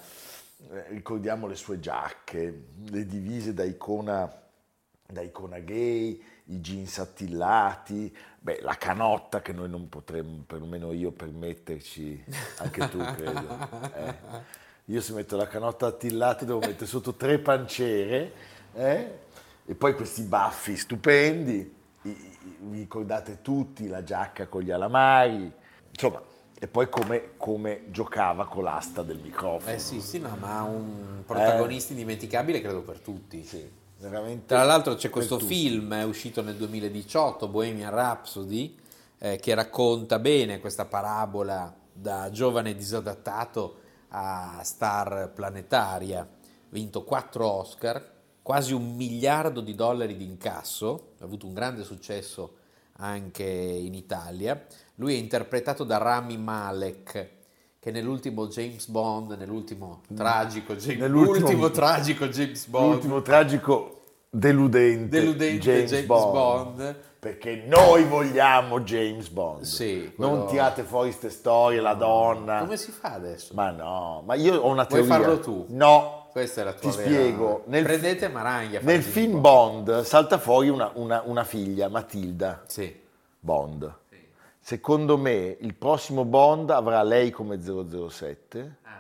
Eh, 0.71 0.89
ricordiamo 0.89 1.47
le 1.47 1.55
sue 1.57 1.81
giacche, 1.81 2.65
le 2.91 3.07
divise 3.07 3.55
da 3.55 3.65
icona, 3.65 4.31
da 5.07 5.23
icona 5.23 5.61
gay, 5.61 6.23
i 6.47 6.61
jeans 6.61 6.99
attillati, 6.99 8.15
beh, 8.39 8.61
la 8.63 8.77
canotta 8.77 9.43
che 9.43 9.53
noi 9.53 9.69
non 9.69 9.89
potremmo, 9.89 10.45
perlomeno 10.47 10.93
io, 10.93 11.11
permetterci, 11.11 12.25
anche 12.59 12.89
tu 12.89 12.99
credo. 13.15 13.69
eh. 13.95 14.65
Io 14.87 15.01
se 15.01 15.15
metto 15.15 15.37
la 15.37 15.49
canotta 15.49 15.87
attillata 15.87 16.45
devo 16.45 16.61
mettere 16.61 16.87
sotto 16.87 17.15
tre 17.15 17.41
pancere 17.41 18.33
eh? 18.73 19.19
e 19.67 19.75
poi 19.75 19.95
questi 19.95 20.23
baffi 20.23 20.77
stupendi, 20.77 21.75
vi 22.03 22.79
ricordate 22.79 23.43
tutti 23.43 23.89
la 23.89 24.05
giacca 24.05 24.47
con 24.47 24.63
gli 24.63 24.71
alamari, 24.71 25.51
insomma, 25.91 26.23
e 26.57 26.69
poi 26.69 26.89
come, 26.89 27.33
come 27.37 27.87
giocava 27.91 28.47
con 28.47 28.63
l'asta 28.63 29.03
del 29.03 29.19
microfono. 29.19 29.75
Eh 29.75 29.81
sì, 29.81 30.01
sì, 30.01 30.21
no, 30.21 30.37
ma 30.37 30.63
un 30.63 31.23
protagonista 31.27 31.93
indimenticabile 31.93 32.61
credo 32.61 32.83
per 32.83 33.01
tutti. 33.01 33.43
Sì, 33.43 33.69
veramente. 33.99 34.47
Tra 34.47 34.65
l'altro 34.65 34.95
c'è 34.95 35.11
questo 35.11 35.37
tutti. 35.37 35.55
film, 35.55 35.95
è 35.95 36.05
uscito 36.05 36.43
nel 36.43 36.57
2018, 36.57 37.49
Bohemian 37.49 37.91
Rhapsody, 37.91 38.77
eh, 39.19 39.37
che 39.37 39.55
racconta 39.55 40.19
bene 40.19 40.61
questa 40.61 40.85
parabola 40.85 41.75
da 41.93 42.31
giovane 42.31 42.75
disadattato 42.75 43.81
a 44.09 44.61
star 44.63 45.31
planetaria. 45.35 46.29
Vinto 46.69 47.05
quattro 47.05 47.51
Oscar, 47.51 48.15
quasi 48.43 48.73
un 48.73 48.95
miliardo 48.95 49.61
di 49.61 49.75
dollari 49.75 50.17
di 50.17 50.25
incasso, 50.25 51.13
ha 51.21 51.25
avuto 51.25 51.47
un 51.47 51.55
grande 51.55 51.85
successo 51.85 52.57
anche 52.99 53.45
in 53.45 53.95
Italia. 53.95 54.65
Lui 54.97 55.15
è 55.15 55.19
interpretato 55.19 55.85
da 55.85 55.99
Rami 55.99 56.37
Malek, 56.37 57.31
che 57.87 57.93
nell'ultimo 57.93 58.49
James 58.49 58.89
Bond, 58.89 59.37
nell'ultimo 59.39 60.01
tragico, 60.13 60.75
James, 60.75 60.99
Nell'ultimo- 61.03 61.39
l'ultimo 61.39 61.71
tragico 61.71 62.27
James 62.27 62.67
Bond, 62.67 62.93
L'ultimo 62.95 63.23
tragico 63.23 64.01
deludente, 64.29 65.21
deludente 65.21 65.59
James, 65.61 65.91
James, 65.93 66.07
Bond. 66.07 66.33
Bond. 66.33 66.97
Perché 67.21 67.63
noi 67.65 68.03
vogliamo 68.03 68.81
James 68.81 69.29
Bond. 69.29 69.63
Sì, 69.63 70.13
Non 70.17 70.31
quello- 70.31 70.45
tirate 70.47 70.83
fuori 70.83 71.11
queste 71.11 71.31
storie, 71.31 71.81
la 71.81 71.95
donna. 71.95 72.59
Come 72.59 72.77
si 72.77 72.91
fa 72.91 73.13
adesso? 73.13 73.55
Ma 73.55 73.71
no, 73.71 74.25
ma 74.27 74.35
io 74.35 74.57
ho 74.57 74.67
una 74.69 74.85
Vuoi 74.89 75.03
teoria. 75.07 75.25
farlo 75.25 75.39
tu? 75.39 75.67
No. 75.69 76.25
Questa 76.33 76.63
è 76.63 76.65
la 76.65 76.73
tua 76.73 76.91
Ti 76.91 76.97
vera- 76.97 77.09
spiego. 77.09 77.63
Nel, 77.67 77.85
Prendete 77.85 78.29
Maranghi 78.29 78.77
a 78.77 78.81
fare 78.81 78.93
nel 78.95 79.03
film 79.05 79.41
Bond 79.41 80.01
salta 80.03 80.39
fuori 80.39 80.69
una, 80.71 80.91
una- 80.95 81.23
una 81.25 81.45
figlia, 81.45 81.89
Matilda 81.89 82.63
Sì. 82.67 82.93
Bond. 83.39 83.95
Secondo 84.67 85.17
me 85.17 85.57
il 85.61 85.75
prossimo 85.75 86.25
Bond 86.25 86.71
avrà 86.71 87.01
lei 87.05 87.31
come 87.31 87.61
007. 87.63 88.79
Ah. 88.83 88.91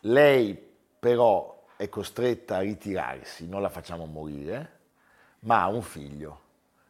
Lei 0.00 0.60
però 0.98 1.66
è 1.76 1.88
costretta 1.88 2.56
a 2.56 2.58
ritirarsi, 2.58 3.46
non 3.46 3.62
la 3.62 3.68
facciamo 3.68 4.06
morire, 4.06 4.78
ma 5.42 5.62
ha 5.62 5.68
un 5.68 5.82
figlio. 5.82 6.40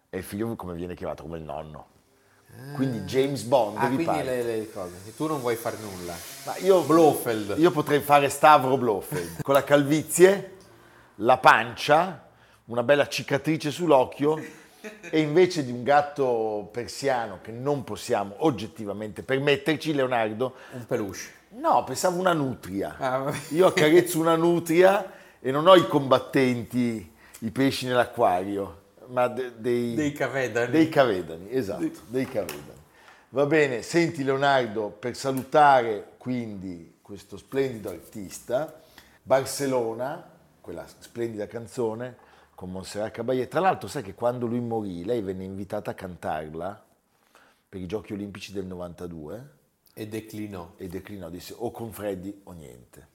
E 0.08 0.16
il 0.16 0.24
figlio 0.24 0.56
come 0.56 0.72
viene 0.72 0.94
chiamato? 0.94 1.24
Come 1.24 1.36
il 1.36 1.44
nonno. 1.44 1.86
Quindi 2.72 3.00
James 3.00 3.42
Bond 3.42 3.76
Ah, 3.76 3.88
quindi 3.88 4.22
le, 4.22 4.42
le 4.42 4.72
cose. 4.72 5.14
Tu 5.14 5.26
non 5.26 5.40
vuoi 5.40 5.56
fare 5.56 5.76
nulla. 5.76 6.14
Ma 6.46 6.56
io, 6.56 6.82
Blofeld. 6.82 7.56
io 7.58 7.70
potrei 7.72 8.00
fare 8.00 8.30
Stavro 8.30 8.78
Blofeld 8.78 9.42
con 9.44 9.52
la 9.52 9.64
calvizie, 9.64 10.56
la 11.16 11.36
pancia, 11.36 12.26
una 12.64 12.82
bella 12.82 13.06
cicatrice 13.06 13.70
sull'occhio 13.70 14.62
e 15.10 15.20
invece 15.20 15.64
di 15.64 15.70
un 15.70 15.82
gatto 15.82 16.68
persiano 16.72 17.38
che 17.42 17.52
non 17.52 17.84
possiamo 17.84 18.34
oggettivamente 18.38 19.22
permetterci, 19.22 19.94
Leonardo, 19.94 20.54
Un 20.72 20.86
peluche. 20.86 21.18
no, 21.50 21.84
pensavo 21.84 22.18
una 22.18 22.32
nutria. 22.32 22.96
Ah. 22.98 23.32
Io 23.50 23.66
accarezzo 23.66 24.18
una 24.18 24.36
nutria 24.36 25.12
e 25.40 25.50
non 25.50 25.66
ho 25.66 25.74
i 25.76 25.86
combattenti, 25.86 27.12
i 27.40 27.50
pesci 27.50 27.86
nell'acquario, 27.86 28.82
ma 29.08 29.28
de- 29.28 29.52
dei, 29.56 29.94
Dei 29.94 30.12
cavedani. 30.12 30.70
Dei 30.70 30.88
cavedani, 30.88 31.46
esatto, 31.50 32.00
dei 32.06 32.26
cavedani. 32.26 32.82
Va 33.30 33.46
bene, 33.46 33.82
senti 33.82 34.22
Leonardo, 34.22 34.88
per 34.90 35.16
salutare 35.16 36.12
quindi 36.18 36.98
questo 37.02 37.36
splendido 37.36 37.90
artista, 37.90 38.80
Barcellona, 39.22 40.30
quella 40.60 40.86
splendida 40.98 41.46
canzone 41.46 42.16
con 42.54 42.70
Montserrat 42.70 43.12
Caballé. 43.12 43.48
Tra 43.48 43.60
l'altro 43.60 43.88
sai 43.88 44.02
che 44.02 44.14
quando 44.14 44.46
lui 44.46 44.60
morì, 44.60 45.04
lei 45.04 45.20
venne 45.22 45.44
invitata 45.44 45.90
a 45.90 45.94
cantarla 45.94 46.84
per 47.68 47.80
i 47.80 47.86
Giochi 47.86 48.12
Olimpici 48.12 48.52
del 48.52 48.66
92 48.66 49.50
E 49.94 50.06
declinò. 50.08 50.72
e 50.76 50.88
declinò, 50.88 51.28
disse 51.30 51.54
o 51.56 51.70
con 51.70 51.92
Freddy 51.92 52.40
o 52.44 52.52
niente. 52.52 53.08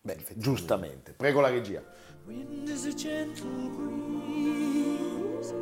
Beh. 0.00 0.24
Giustamente. 0.34 1.12
Prego 1.12 1.40
la 1.40 1.48
regia. 1.48 1.82
Wind 2.26 2.68
is 2.68 2.84
a 2.86 2.92
gentle 2.94 3.70
breeze. 3.70 5.52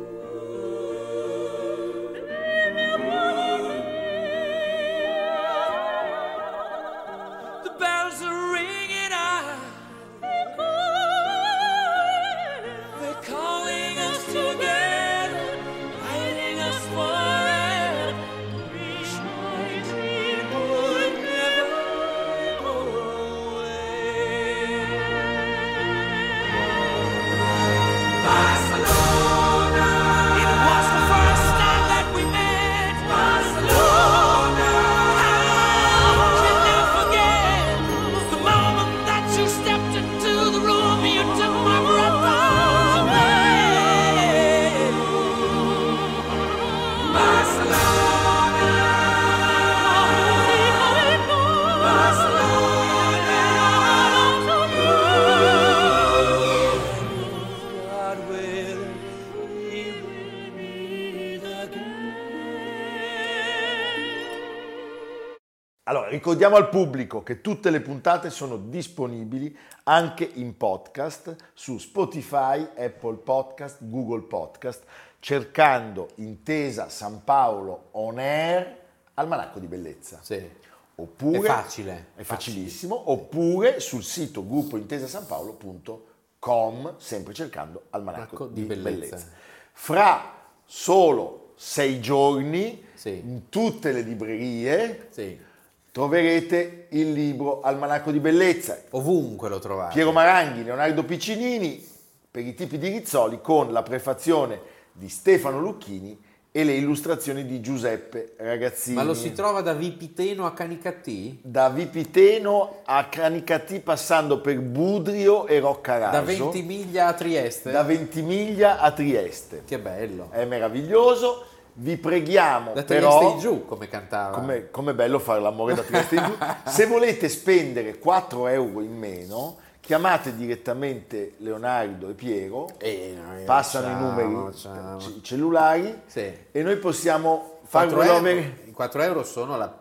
Ricordiamo 66.23 66.55
al 66.55 66.69
pubblico 66.69 67.21
che 67.21 67.41
tutte 67.41 67.69
le 67.69 67.81
puntate 67.81 68.29
sono 68.29 68.55
disponibili 68.55 69.53
anche 69.83 70.23
in 70.23 70.55
podcast 70.55 71.35
su 71.53 71.77
Spotify, 71.77 72.65
Apple 72.77 73.17
Podcast, 73.17 73.79
Google 73.81 74.21
Podcast, 74.21 74.83
cercando 75.19 76.11
Intesa 76.15 76.87
San 76.87 77.25
Paolo 77.25 77.87
On 77.91 78.17
Air 78.19 78.73
Almanacco 79.15 79.59
di 79.59 79.67
Bellezza. 79.67 80.19
Sì. 80.21 80.49
Oppure, 80.95 81.39
È 81.39 81.41
facile. 81.41 82.05
È 82.15 82.23
facilissimo. 82.23 83.11
Oppure 83.11 83.81
sul 83.81 84.05
sito 84.05 84.47
gruppointesasanpaolo.com, 84.47 86.93
sempre 86.99 87.33
cercando 87.33 87.87
Almanacco 87.89 88.45
Almanacco 88.45 88.47
di, 88.47 88.61
di 88.61 88.67
bellezza. 88.67 89.15
Bellezza. 89.17 89.27
Fra 89.73 90.35
solo 90.63 91.51
sei 91.57 91.99
giorni, 91.99 92.81
Sì. 92.93 93.09
in 93.09 93.49
tutte 93.49 93.91
le 93.91 93.99
librerie, 94.03 95.07
Sì. 95.09 95.51
Troverete 95.93 96.87
il 96.89 97.11
libro 97.11 97.61
Almanacco 97.61 98.09
di 98.09 98.19
Bellezza. 98.19 98.81
Ovunque 98.89 99.47
lo 99.47 99.59
trovate. 99.59 99.93
Piero 99.93 100.11
Maranghi, 100.11 100.63
Leonardo 100.63 101.03
Piccinini, 101.03 101.87
per 102.31 102.43
i 102.43 102.55
tipi 102.55 102.79
di 102.79 102.89
Rizzoli, 102.89 103.39
con 103.41 103.71
la 103.71 103.83
prefazione 103.83 104.59
di 104.91 105.07
Stefano 105.07 105.59
Lucchini 105.59 106.19
e 106.51 106.63
le 106.63 106.73
illustrazioni 106.73 107.45
di 107.45 107.61
Giuseppe 107.61 108.33
Ragazzini. 108.37 108.95
Ma 108.95 109.03
lo 109.03 109.13
si 109.13 109.33
trova 109.33 109.61
da 109.61 109.73
Vipiteno 109.73 110.47
a 110.47 110.53
Canicattì? 110.53 111.39
da 111.43 111.69
Vipiteno 111.69 112.81
a 112.85 113.05
Canicati 113.05 113.79
passando 113.79 114.41
per 114.41 114.59
Budrio 114.59 115.45
e 115.45 115.59
Roccaraso. 115.59 116.11
Da 116.11 116.21
Ventimiglia 116.21 117.07
a 117.07 117.13
Trieste? 117.13 117.69
Da 117.69 117.83
Ventimiglia 117.83 118.79
a 118.79 118.91
Trieste. 118.91 119.61
Che 119.63 119.77
bello. 119.77 120.29
È 120.31 120.43
meraviglioso. 120.45 121.45
Vi 121.75 121.97
preghiamo 121.97 122.73
Da 122.73 122.83
però 122.83 123.31
in 123.33 123.39
giù, 123.39 123.65
come 123.65 123.87
cantava. 123.87 124.37
Come, 124.37 124.69
com'è 124.69 124.93
bello 124.93 125.17
fare 125.19 125.39
l'amore 125.41 125.73
da 125.73 125.81
Trieste 125.81 126.15
in 126.15 126.23
giù. 126.23 126.37
Se 126.69 126.85
volete 126.85 127.29
spendere 127.29 127.97
4 127.97 128.47
euro 128.47 128.81
in 128.81 128.95
meno, 128.95 129.57
chiamate 129.79 130.35
direttamente 130.35 131.33
Leonardo 131.37 132.09
e 132.09 132.13
Piero, 132.13 132.69
Eh, 132.77 133.15
noi 133.19 133.43
passano 133.43 133.87
facciamo, 133.87 134.07
i 134.21 134.25
numeri, 134.27 134.51
facciamo. 134.51 134.97
c- 134.97 135.13
i 135.17 135.23
cellulari 135.23 136.01
Sì. 136.05 136.31
e 136.51 136.61
noi 136.61 136.77
possiamo 136.77 137.57
4 137.61 137.67
farvelo 137.67 138.01
euro, 138.03 138.15
avere. 138.17 138.57
I 138.65 138.71
4 138.71 139.01
euro 139.01 139.23
sono 139.23 139.57
la, 139.57 139.73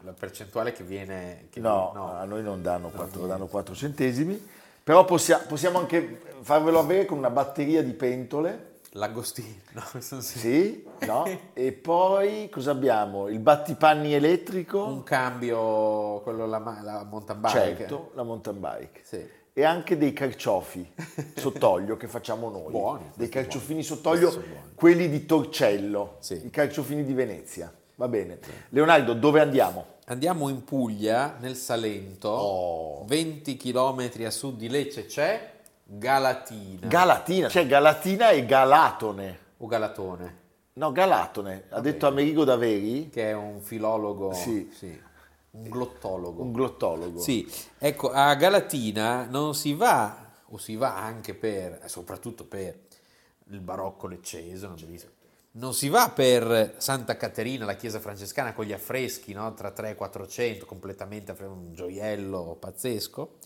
la 0.00 0.12
percentuale 0.12 0.72
che 0.72 0.84
viene... 0.84 1.48
Che 1.50 1.60
No, 1.60 1.90
viene- 1.92 2.18
a 2.20 2.24
noi 2.24 2.42
non 2.42 2.62
danno 2.62 2.88
4, 2.88 3.26
danno 3.26 3.46
4 3.46 3.74
centesimi, 3.74 4.42
però 4.82 5.04
possia- 5.04 5.44
possiamo 5.46 5.78
anche 5.80 6.22
farvelo 6.40 6.78
avere 6.78 7.04
con 7.04 7.18
una 7.18 7.30
batteria 7.30 7.82
di 7.82 7.92
pentole. 7.92 8.65
L'Agostino. 8.96 9.54
No, 9.76 9.82
sì. 10.00 10.20
Sì, 10.38 10.84
no? 11.06 11.24
E 11.52 11.72
poi 11.72 12.48
cosa 12.50 12.70
abbiamo? 12.72 13.28
Il 13.28 13.38
battipanni 13.38 14.14
elettrico. 14.14 14.84
Un 14.84 15.02
cambio, 15.02 16.20
quello 16.22 16.46
la, 16.46 16.58
la 16.82 17.04
mountain 17.08 17.40
bike. 17.40 17.52
Certo, 17.58 18.10
la 18.14 18.22
mountain 18.22 18.58
bike. 18.58 19.00
Sì. 19.02 19.26
E 19.52 19.64
anche 19.64 19.96
dei 19.96 20.12
carciofi 20.12 20.86
sott'olio 21.36 21.96
che 21.96 22.08
facciamo 22.08 22.50
noi. 22.50 22.70
Buoni, 22.70 23.10
Dei 23.14 23.28
carciofini 23.28 23.82
sott'olio, 23.82 24.42
quelli 24.74 25.08
di 25.08 25.24
Torcello, 25.24 26.16
Sì. 26.18 26.42
i 26.44 26.50
carciofini 26.50 27.04
di 27.04 27.14
Venezia. 27.14 27.72
Va 27.94 28.08
bene. 28.08 28.38
Leonardo, 28.70 29.14
dove 29.14 29.40
andiamo? 29.40 29.94
Andiamo 30.08 30.50
in 30.50 30.62
Puglia, 30.62 31.36
nel 31.40 31.56
Salento, 31.56 32.28
Oh. 32.28 33.04
20 33.06 33.56
km 33.56 34.10
a 34.26 34.30
sud 34.30 34.56
di 34.58 34.68
Lecce 34.68 35.06
c'è 35.06 35.54
Galatina. 35.88 36.88
Galatina, 36.88 37.46
c'è 37.48 37.64
Galatina 37.66 38.30
e 38.30 38.44
Galatone. 38.44 39.38
o 39.58 39.66
Galatone, 39.66 40.44
No, 40.74 40.92
Galatone, 40.92 41.64
ha 41.70 41.80
detto 41.80 42.06
Amerigo 42.06 42.44
Daveri, 42.44 43.08
che 43.08 43.30
è 43.30 43.32
un 43.32 43.60
filologo, 43.62 44.32
Sì. 44.34 44.68
un 45.52 45.68
glottologo. 45.70 46.42
un 46.42 46.52
glottologo. 46.52 47.20
Sì, 47.20 47.50
ecco, 47.78 48.10
a 48.10 48.34
Galatina 48.34 49.24
non 49.24 49.54
si 49.54 49.72
va, 49.74 50.32
o 50.48 50.58
si 50.58 50.76
va 50.76 50.96
anche 50.96 51.34
per, 51.34 51.80
eh, 51.84 51.88
soprattutto 51.88 52.44
per 52.44 52.78
il 53.50 53.60
barocco 53.60 54.06
una 54.66 54.74
bellissima- 54.74 55.12
non 55.52 55.72
si 55.72 55.88
va 55.88 56.10
per 56.14 56.74
Santa 56.76 57.16
Caterina, 57.16 57.64
la 57.64 57.76
chiesa 57.76 57.98
francescana 58.00 58.52
con 58.52 58.66
gli 58.66 58.72
affreschi, 58.74 59.32
no? 59.32 59.54
tra 59.54 59.70
3 59.70 59.90
e 59.90 59.94
400, 59.94 60.66
completamente 60.66 61.30
un 61.46 61.72
gioiello 61.72 62.56
pazzesco, 62.60 63.36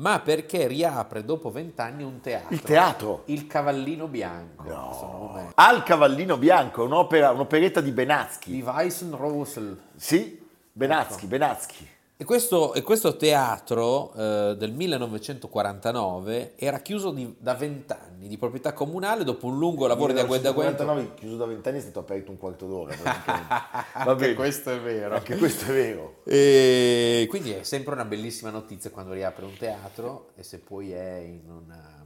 ma 0.00 0.18
perché 0.20 0.66
riapre 0.66 1.24
dopo 1.24 1.50
vent'anni 1.50 2.02
un 2.02 2.20
teatro. 2.20 2.54
Il 2.54 2.62
teatro. 2.62 3.22
Il 3.26 3.46
Cavallino 3.46 4.08
Bianco. 4.08 4.62
nome. 4.64 5.52
Al 5.54 5.82
Cavallino 5.82 6.36
Bianco, 6.38 6.84
un'opera, 6.84 7.30
un'operetta 7.30 7.80
di 7.80 7.92
Benazzi. 7.92 8.50
Di 8.50 8.62
Weissenrosel. 8.62 9.78
Sì, 9.96 10.42
Benazzi, 10.72 11.26
Benazzi. 11.26 11.88
E 12.20 12.24
questo, 12.26 12.74
e 12.74 12.82
questo 12.82 13.16
teatro 13.16 14.12
eh, 14.12 14.54
del 14.58 14.72
1949 14.72 16.52
era 16.56 16.80
chiuso 16.80 17.12
di- 17.12 17.34
da 17.38 17.54
vent'anni 17.54 18.28
di 18.28 18.36
proprietà 18.36 18.74
comunale 18.74 19.24
dopo 19.24 19.46
un 19.46 19.56
lungo 19.56 19.86
lavoro 19.86 20.12
di 20.12 20.18
agguentamento. 20.20 20.60
1949, 20.84 21.14
chiuso 21.18 21.36
da 21.38 21.46
vent'anni, 21.46 21.78
è 21.78 21.80
stato 21.80 22.00
aperto 22.00 22.30
un 22.30 22.36
quarto 22.36 22.66
d'ora. 22.66 22.92
praticamente. 23.00 23.48
Va 23.48 23.88
Anche 23.94 24.14
bene. 24.16 24.34
questo 24.34 24.70
è 24.70 24.80
vero. 24.80 25.14
Anche 25.14 25.36
questo 25.38 25.64
è 25.70 25.74
vero. 25.74 26.16
E 26.24 27.26
quindi 27.30 27.52
è 27.52 27.62
sempre 27.62 27.94
una 27.94 28.04
bellissima 28.04 28.50
notizia 28.50 28.90
quando 28.90 29.14
riapre 29.14 29.46
un 29.46 29.56
teatro 29.56 30.32
e 30.36 30.42
se 30.42 30.58
poi 30.58 30.92
è 30.92 31.16
in 31.20 31.40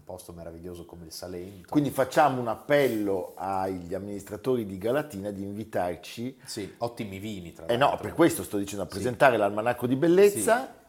un 0.06 0.14
posto 0.14 0.32
meraviglioso 0.34 0.84
come 0.84 1.06
il 1.06 1.12
Salento. 1.12 1.68
Quindi 1.70 1.88
facciamo 1.90 2.38
un 2.38 2.48
appello 2.48 3.32
agli 3.36 3.94
amministratori 3.94 4.66
di 4.66 4.76
Galatina 4.76 5.30
di 5.30 5.42
invitarci. 5.42 6.36
sì, 6.44 6.74
ottimi 6.78 7.18
vini 7.18 7.54
tra 7.54 7.64
Eh 7.66 7.76
no, 7.78 7.86
l'altro. 7.86 8.02
per 8.08 8.14
questo 8.14 8.42
sto 8.42 8.58
dicendo 8.58 8.84
a 8.84 8.86
presentare 8.86 9.38
l'almanacco 9.38 9.86
di 9.86 9.96
bellezza. 9.96 10.82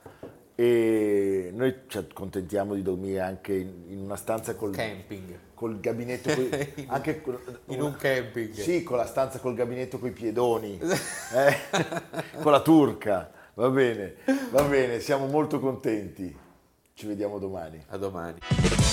E 0.58 1.50
noi 1.54 1.82
ci 1.88 1.98
accontentiamo 1.98 2.76
di 2.76 2.82
dormire 2.82 3.20
anche 3.20 3.54
in, 3.54 4.00
una 4.00 4.16
stanza 4.16 4.56
col, 4.56 4.72
Camping. 4.74 5.38
col 5.54 5.80
gabinetto, 5.82 6.34
coi- 6.34 6.72
In- 6.76 6.86
anche 6.92 7.22
col- 7.22 7.62
in 7.68 7.82
un 7.82 7.96
camping. 7.96 8.54
Sì, 8.54 8.84
con 8.84 8.96
la 8.98 9.06
stanza 9.06 9.40
col 9.40 9.54
gabinetto 9.54 9.98
coi 10.00 10.12
piedoni, 10.12 10.78
eh, 11.34 11.56
con 12.42 12.52
la 12.54 12.62
turca. 12.62 13.32
Va 13.54 13.70
bene, 13.70 14.16
va 14.52 14.64
bene, 14.64 15.00
siamo 15.02 15.26
molto 15.28 15.60
contenti. 15.60 16.44
Ci 16.94 17.06
vediamo 17.08 17.38
domani. 17.38 17.84
A 17.90 17.98
domani. 17.98 18.40